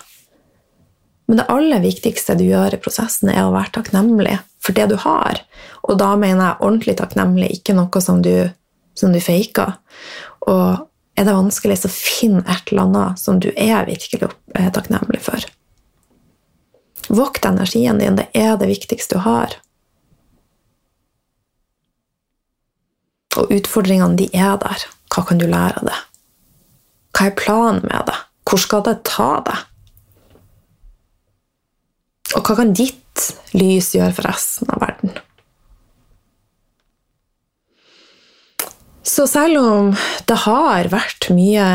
Men 1.27 1.40
det 1.40 1.49
aller 1.51 1.83
viktigste 1.83 2.37
du 2.38 2.44
gjør 2.46 2.77
i 2.77 2.81
prosessen, 2.81 3.33
er 3.33 3.44
å 3.44 3.55
være 3.55 3.75
takknemlig 3.75 4.37
for 4.62 4.77
det 4.77 4.87
du 4.92 4.96
har. 5.03 5.42
Og 5.87 5.99
da 5.99 6.12
mener 6.18 6.44
jeg 6.44 6.61
ordentlig 6.61 6.96
takknemlig, 7.01 7.51
ikke 7.59 7.75
noe 7.77 8.03
som 8.03 8.22
du, 8.22 8.49
som 8.96 9.14
du 9.14 9.20
faker. 9.22 9.75
Og 10.46 10.87
er 11.18 11.27
det 11.27 11.35
vanskelig, 11.35 11.81
så 11.83 11.90
finn 11.90 12.38
et 12.44 12.70
eller 12.70 12.87
annet 12.87 13.20
som 13.20 13.40
du 13.42 13.51
er 13.57 13.88
virkelig 13.88 14.31
takknemlig 14.55 15.22
for. 15.27 15.49
Vokt 17.09 17.45
energien 17.47 18.01
din. 18.03 18.19
Det 18.19 18.29
er 18.35 18.57
det 18.59 18.71
viktigste 18.71 19.19
du 19.19 19.25
har. 19.27 19.55
Og 23.37 23.53
utfordringene, 23.53 24.16
de 24.19 24.31
er 24.33 24.57
der. 24.62 24.87
Hva 25.12 25.25
kan 25.29 25.38
du 25.40 25.47
lære 25.49 25.81
av 25.81 25.88
det? 25.90 25.99
Hva 27.16 27.29
er 27.29 27.38
planen 27.38 27.85
med 27.87 28.09
det? 28.09 28.16
Hvor 28.47 28.62
skal 28.62 28.85
det 28.87 28.99
ta 29.09 29.31
deg? 29.47 29.62
Og 32.37 32.42
hva 32.42 32.57
kan 32.59 32.75
ditt 32.77 33.31
lys 33.57 33.92
gjøre 33.95 34.14
for 34.16 34.29
resten 34.29 34.71
av 34.75 34.83
verden? 34.83 35.14
Så 39.07 39.25
selv 39.31 39.62
om 39.62 39.92
det 40.29 40.37
har 40.42 40.90
vært 40.92 41.29
mye, 41.33 41.66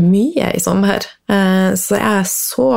mye 0.00 0.48
i 0.56 0.62
sommer, 0.62 1.04
eh, 1.28 1.70
så 1.78 1.98
er 1.98 2.22
jeg 2.22 2.30
så 2.32 2.68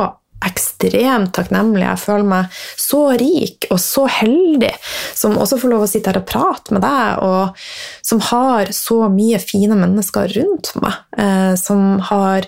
ekstremt 0.46 1.32
takknemlig. 1.34 1.84
Jeg 1.84 2.02
føler 2.02 2.28
meg 2.28 2.58
så 2.78 3.00
rik 3.18 3.66
og 3.72 3.80
så 3.82 4.06
heldig 4.18 4.70
som 5.16 5.38
også 5.38 5.58
får 5.62 5.72
lov 5.72 5.86
å 5.86 5.88
sitte 5.90 6.12
her 6.12 6.20
og 6.20 6.28
prate 6.28 6.74
med 6.74 6.84
deg, 6.84 7.24
og 7.24 7.58
som 8.06 8.22
har 8.30 8.70
så 8.74 9.06
mye 9.12 9.40
fine 9.42 9.78
mennesker 9.78 10.30
rundt 10.36 10.72
meg. 10.82 11.00
Eh, 11.18 11.54
som 11.58 11.98
har 12.10 12.46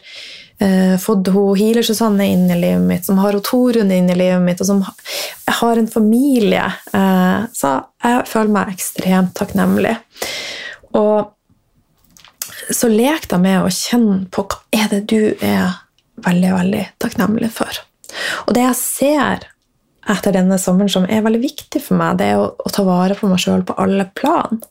eh, 0.63 0.95
fått 1.03 1.33
hun 1.35 1.59
Healer-Susanne 1.59 2.31
inn 2.31 2.47
i 2.51 2.61
livet 2.61 2.87
mitt, 2.87 3.09
som 3.09 3.19
har 3.23 3.39
Torunn 3.47 3.93
inn 3.95 4.11
i 4.13 4.19
livet 4.19 4.45
mitt, 4.45 4.63
og 4.63 4.71
som 4.71 4.85
har 5.61 5.83
en 5.83 5.91
familie. 5.91 6.71
Eh, 6.95 7.51
så 7.57 7.77
jeg 8.05 8.25
føler 8.31 8.55
meg 8.55 8.75
ekstremt 8.77 9.35
takknemlig. 9.39 9.97
Og 10.99 11.35
så 12.71 12.87
lek 12.91 13.27
deg 13.31 13.43
med 13.43 13.65
å 13.65 13.71
kjenne 13.75 14.25
på 14.31 14.47
hva 14.47 14.61
er 14.77 14.91
det 14.93 15.07
du 15.11 15.23
er 15.43 15.81
veldig, 16.25 16.53
veldig 16.57 16.85
takknemlig 17.03 17.51
for. 17.55 17.81
Og 18.47 18.55
det 18.57 18.67
jeg 18.67 18.79
ser 18.79 19.49
etter 20.11 20.35
denne 20.35 20.59
sommeren 20.59 20.91
som 20.91 21.07
er 21.07 21.23
veldig 21.25 21.43
viktig 21.43 21.83
for 21.85 21.99
meg, 22.01 22.19
det 22.19 22.33
er 22.33 22.41
å, 22.41 22.49
å 22.57 22.73
ta 22.73 22.85
vare 22.87 23.17
på 23.19 23.29
meg 23.31 23.43
sjøl 23.43 23.63
på 23.67 23.77
alle 23.81 24.09
plan. 24.17 24.63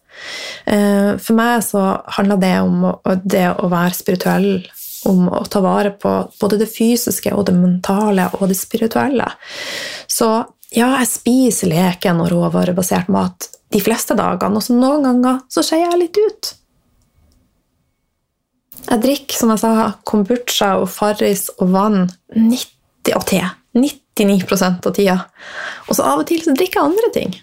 Eh, 0.65 1.15
for 1.21 1.37
meg 1.37 1.63
så 1.63 1.83
handler 2.17 2.41
det 2.41 2.55
om 2.65 2.87
å, 2.89 2.93
det 3.23 3.45
å 3.53 3.69
være 3.71 3.95
spirituell, 3.95 4.49
om 5.07 5.29
å 5.31 5.45
ta 5.47 5.61
vare 5.63 5.93
på 5.95 6.11
både 6.41 6.59
det 6.59 6.67
fysiske 6.71 7.31
og 7.31 7.45
det 7.47 7.55
mentale 7.55 8.27
og 8.39 8.49
det 8.51 8.57
spirituelle. 8.59 9.29
Så 10.11 10.27
ja, 10.75 10.89
jeg 10.99 11.09
spiser 11.09 11.71
leken 11.71 12.19
og 12.21 12.33
råvarebasert 12.33 13.07
mat 13.13 13.47
de 13.71 13.79
fleste 13.81 14.17
dagene, 14.17 14.57
og 14.57 14.65
så 14.65 14.75
noen 14.75 15.05
ganger 15.05 15.43
så 15.51 15.63
skeier 15.65 15.93
jeg 15.93 16.01
litt 16.03 16.19
ut. 16.19 16.51
Jeg 18.87 19.01
drikker 19.03 19.37
som 19.37 19.51
jeg 19.53 19.61
sa, 19.61 19.73
kombucha 20.07 20.71
og 20.81 20.89
Farris 20.93 21.47
og 21.59 21.73
vann 21.75 22.07
90 22.33 23.17
og 23.17 23.25
te. 23.29 23.43
99% 23.77 24.87
av 24.89 24.95
tida. 24.95 25.19
Og 25.87 25.97
så 25.97 26.07
av 26.09 26.23
og 26.23 26.27
til 26.29 26.41
så 26.43 26.55
drikker 26.57 26.79
jeg 26.79 26.89
andre 26.89 27.11
ting. 27.15 27.37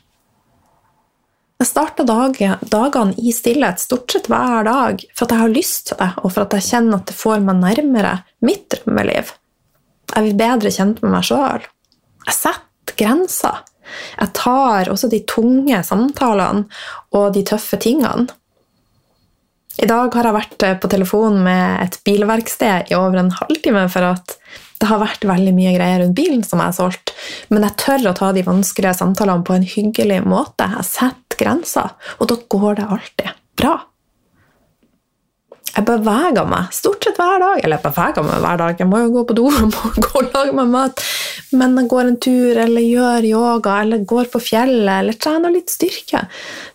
Jeg 1.56 1.70
starter 1.70 2.04
dagene 2.04 3.14
i 3.16 3.32
stillhet 3.32 3.80
stort 3.80 4.12
sett 4.12 4.26
hver 4.28 4.66
dag 4.66 5.00
for 5.16 5.24
at 5.24 5.32
jeg 5.32 5.40
har 5.40 5.54
lyst 5.54 5.86
til 5.88 6.00
det, 6.02 6.10
og 6.20 6.34
for 6.34 6.44
at 6.44 6.56
jeg 6.58 6.66
kjenner 6.66 6.98
at 6.98 7.08
det 7.08 7.16
får 7.16 7.40
meg 7.46 7.62
nærmere 7.62 8.12
mitt 8.44 8.66
drømmeliv. 8.74 9.32
Jeg 10.12 10.26
blir 10.26 10.36
bedre 10.42 10.72
kjent 10.74 11.00
med 11.02 11.14
meg 11.14 11.24
sjøl. 11.26 11.64
Jeg 12.26 12.36
setter 12.36 12.98
grenser. 13.00 13.62
Jeg 14.18 14.34
tar 14.36 14.90
også 14.92 15.08
de 15.08 15.22
tunge 15.30 15.80
samtalene 15.86 16.66
og 17.16 17.32
de 17.34 17.44
tøffe 17.46 17.78
tingene. 17.80 18.28
I 19.76 19.88
dag 19.88 20.14
har 20.16 20.28
jeg 20.28 20.36
vært 20.36 20.64
på 20.80 20.88
telefon 20.88 21.42
med 21.44 21.82
et 21.84 21.98
bilverksted 22.06 22.92
i 22.92 22.96
over 22.96 23.20
en 23.20 23.34
halvtime 23.34 23.84
for 23.92 24.08
at 24.08 24.36
det 24.80 24.88
har 24.90 25.00
vært 25.00 25.24
veldig 25.24 25.52
mye 25.56 25.72
greier 25.76 26.02
rundt 26.02 26.16
bilen 26.16 26.44
som 26.44 26.60
jeg 26.60 26.72
har 26.72 26.76
solgt, 26.76 27.12
men 27.48 27.64
jeg 27.64 27.78
tør 27.80 28.10
å 28.10 28.16
ta 28.16 28.30
de 28.36 28.44
vanskelige 28.44 28.96
samtalene 28.98 29.44
på 29.46 29.56
en 29.56 29.64
hyggelig 29.64 30.22
måte. 30.28 30.68
Jeg 30.78 30.88
setter 30.88 31.40
grenser, 31.40 31.92
og 32.20 32.32
da 32.32 32.36
går 32.56 32.80
det 32.80 32.88
alltid 32.96 33.38
bra. 33.56 33.76
Jeg 35.76 35.84
beveger 35.84 36.46
meg 36.48 36.70
stort 36.72 37.04
sett 37.04 37.18
hver 37.20 37.40
dag. 37.42 37.58
Eller 37.60 37.76
jeg 37.76 37.84
beveger 37.84 38.24
meg 38.24 38.44
hver 38.44 38.60
dag, 38.62 38.78
jeg 38.80 38.88
må 38.88 39.00
jo 39.02 39.10
gå 39.18 39.24
på 39.28 39.36
do 39.36 39.48
jeg 39.52 39.72
må 39.72 39.90
gå 40.06 40.22
og 40.22 40.30
lage 40.32 40.54
meg 40.56 40.70
mat. 40.72 41.02
Men 41.56 41.76
jeg 41.80 41.90
går 41.92 42.12
en 42.12 42.20
tur, 42.28 42.62
eller 42.64 42.86
gjør 42.86 43.28
yoga, 43.28 43.80
eller 43.82 44.06
går 44.08 44.30
på 44.32 44.40
fjellet, 44.40 44.94
eller 44.94 45.20
trener 45.20 45.52
litt 45.52 45.72
styrke. 45.72 46.24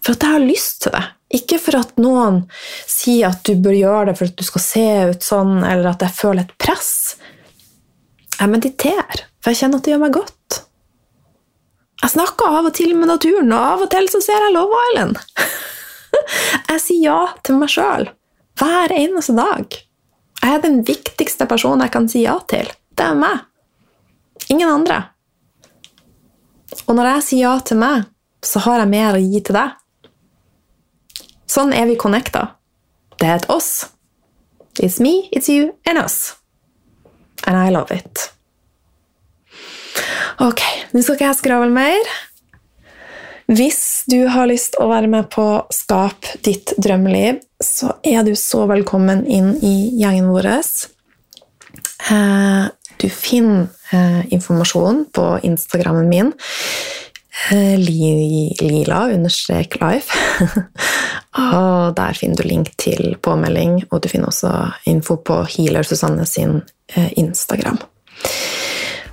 For 0.06 0.14
at 0.14 0.28
jeg 0.28 0.38
har 0.38 0.46
lyst 0.46 0.84
til 0.86 0.94
det. 0.98 1.04
Ikke 1.32 1.60
for 1.64 1.80
at 1.80 1.96
noen 2.02 2.44
sier 2.90 3.32
at 3.32 3.46
du 3.48 3.56
bør 3.64 3.76
gjøre 3.78 4.06
det 4.10 4.18
for 4.20 4.28
at 4.28 4.40
du 4.40 4.48
skal 4.48 4.64
se 4.66 4.88
ut 5.14 5.24
sånn, 5.26 5.62
eller 5.64 5.94
at 5.94 6.04
jeg 6.04 6.18
føler 6.18 6.44
et 6.44 6.58
press. 6.60 6.92
Jeg 8.38 8.52
mediterer, 8.52 9.26
for 9.40 9.54
jeg 9.54 9.62
kjenner 9.62 9.80
at 9.80 9.88
det 9.88 9.94
gjør 9.94 10.04
meg 10.04 10.18
godt. 10.18 10.62
Jeg 12.02 12.14
snakker 12.16 12.58
av 12.58 12.68
og 12.72 12.74
til 12.76 12.96
med 12.98 13.12
naturen, 13.12 13.52
og 13.54 13.68
av 13.76 13.86
og 13.86 13.92
til 13.94 14.10
så 14.12 14.20
ser 14.26 14.42
jeg 14.48 14.56
Love 14.56 14.82
Island. 14.90 15.22
jeg 16.72 16.82
sier 16.82 17.06
ja 17.06 17.22
til 17.46 17.62
meg 17.62 17.72
sjøl 17.72 18.10
hver 18.62 18.94
eneste 18.94 19.36
dag. 19.38 19.78
Jeg 20.42 20.58
er 20.58 20.64
den 20.64 20.82
viktigste 20.86 21.48
personen 21.50 21.86
jeg 21.86 21.94
kan 21.94 22.08
si 22.10 22.24
ja 22.26 22.36
til. 22.50 22.70
Det 22.98 23.06
er 23.06 23.18
meg. 23.18 23.46
Ingen 24.50 24.70
andre. 24.70 24.98
Og 26.88 26.96
når 26.98 27.14
jeg 27.16 27.28
sier 27.28 27.46
ja 27.46 27.54
til 27.66 27.80
meg, 27.82 28.10
så 28.42 28.62
har 28.66 28.82
jeg 28.82 28.92
mer 28.92 29.18
å 29.18 29.22
gi 29.22 29.42
til 29.46 29.58
deg. 29.58 29.78
Sånn 31.52 31.74
er 31.76 31.90
vi 31.90 31.98
connecta. 32.00 32.54
Det 33.20 33.28
er 33.28 33.50
oss. 33.52 33.90
It's 34.80 35.02
me, 35.04 35.28
it's 35.36 35.52
you 35.52 35.74
and 35.86 36.00
us 36.00 36.42
and 37.48 37.58
I 37.58 37.70
love 37.70 37.92
it. 37.92 38.32
Ok, 40.42 40.62
nå 40.94 41.04
skal 41.04 41.18
ikke 41.18 41.28
jeg 41.28 41.40
skravle 41.42 41.72
mer. 41.74 42.12
Hvis 43.52 43.82
du 44.10 44.24
har 44.32 44.48
lyst 44.48 44.78
å 44.80 44.88
være 44.90 45.10
med 45.12 45.28
på 45.34 45.46
Skap 45.76 46.30
ditt 46.46 46.72
drømmeliv, 46.80 47.42
så 47.62 47.98
er 48.08 48.24
du 48.26 48.32
så 48.40 48.64
velkommen 48.70 49.26
inn 49.28 49.54
i 49.60 49.92
gjengen 50.00 50.32
vår. 50.32 50.48
Eh, 52.12 52.64
du 53.02 53.08
finner 53.12 53.68
eh, 53.92 54.24
informasjon 54.32 55.04
på 55.14 55.28
Instagrammen 55.52 56.08
min. 56.10 56.32
Eh, 57.52 57.76
lila 57.82 59.04
understrek 59.12 59.78
life. 59.84 60.16
og 61.38 61.96
der 61.96 62.18
finner 62.18 62.42
du 62.42 62.48
link 62.50 62.74
til 62.82 63.16
påmelding, 63.24 63.86
og 63.92 64.02
du 64.04 64.10
finner 64.12 64.32
også 64.32 64.52
info 64.92 65.16
på 65.16 65.42
Healer 65.54 65.88
Susanne 65.88 66.26
sin 66.28 66.60
Eh, 66.94 67.20
Instagram. 67.20 67.78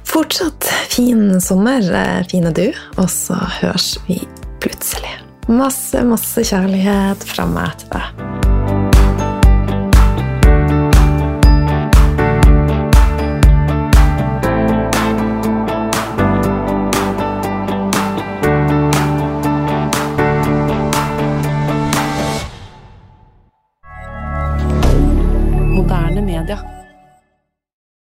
Fortsatt 0.05 0.65
fin 0.89 1.41
sommer, 1.41 1.95
eh, 1.95 2.27
fine 2.31 2.51
du, 2.51 2.73
og 2.97 3.11
så 3.11 3.35
høres 3.35 3.99
vi 4.07 4.19
plutselig. 4.61 5.15
Masse, 5.49 6.03
masse 6.05 6.43
kjærlighet 6.43 7.23
fra 7.25 7.47
meg 7.47 7.79
til 7.79 7.95
deg. 7.95 8.78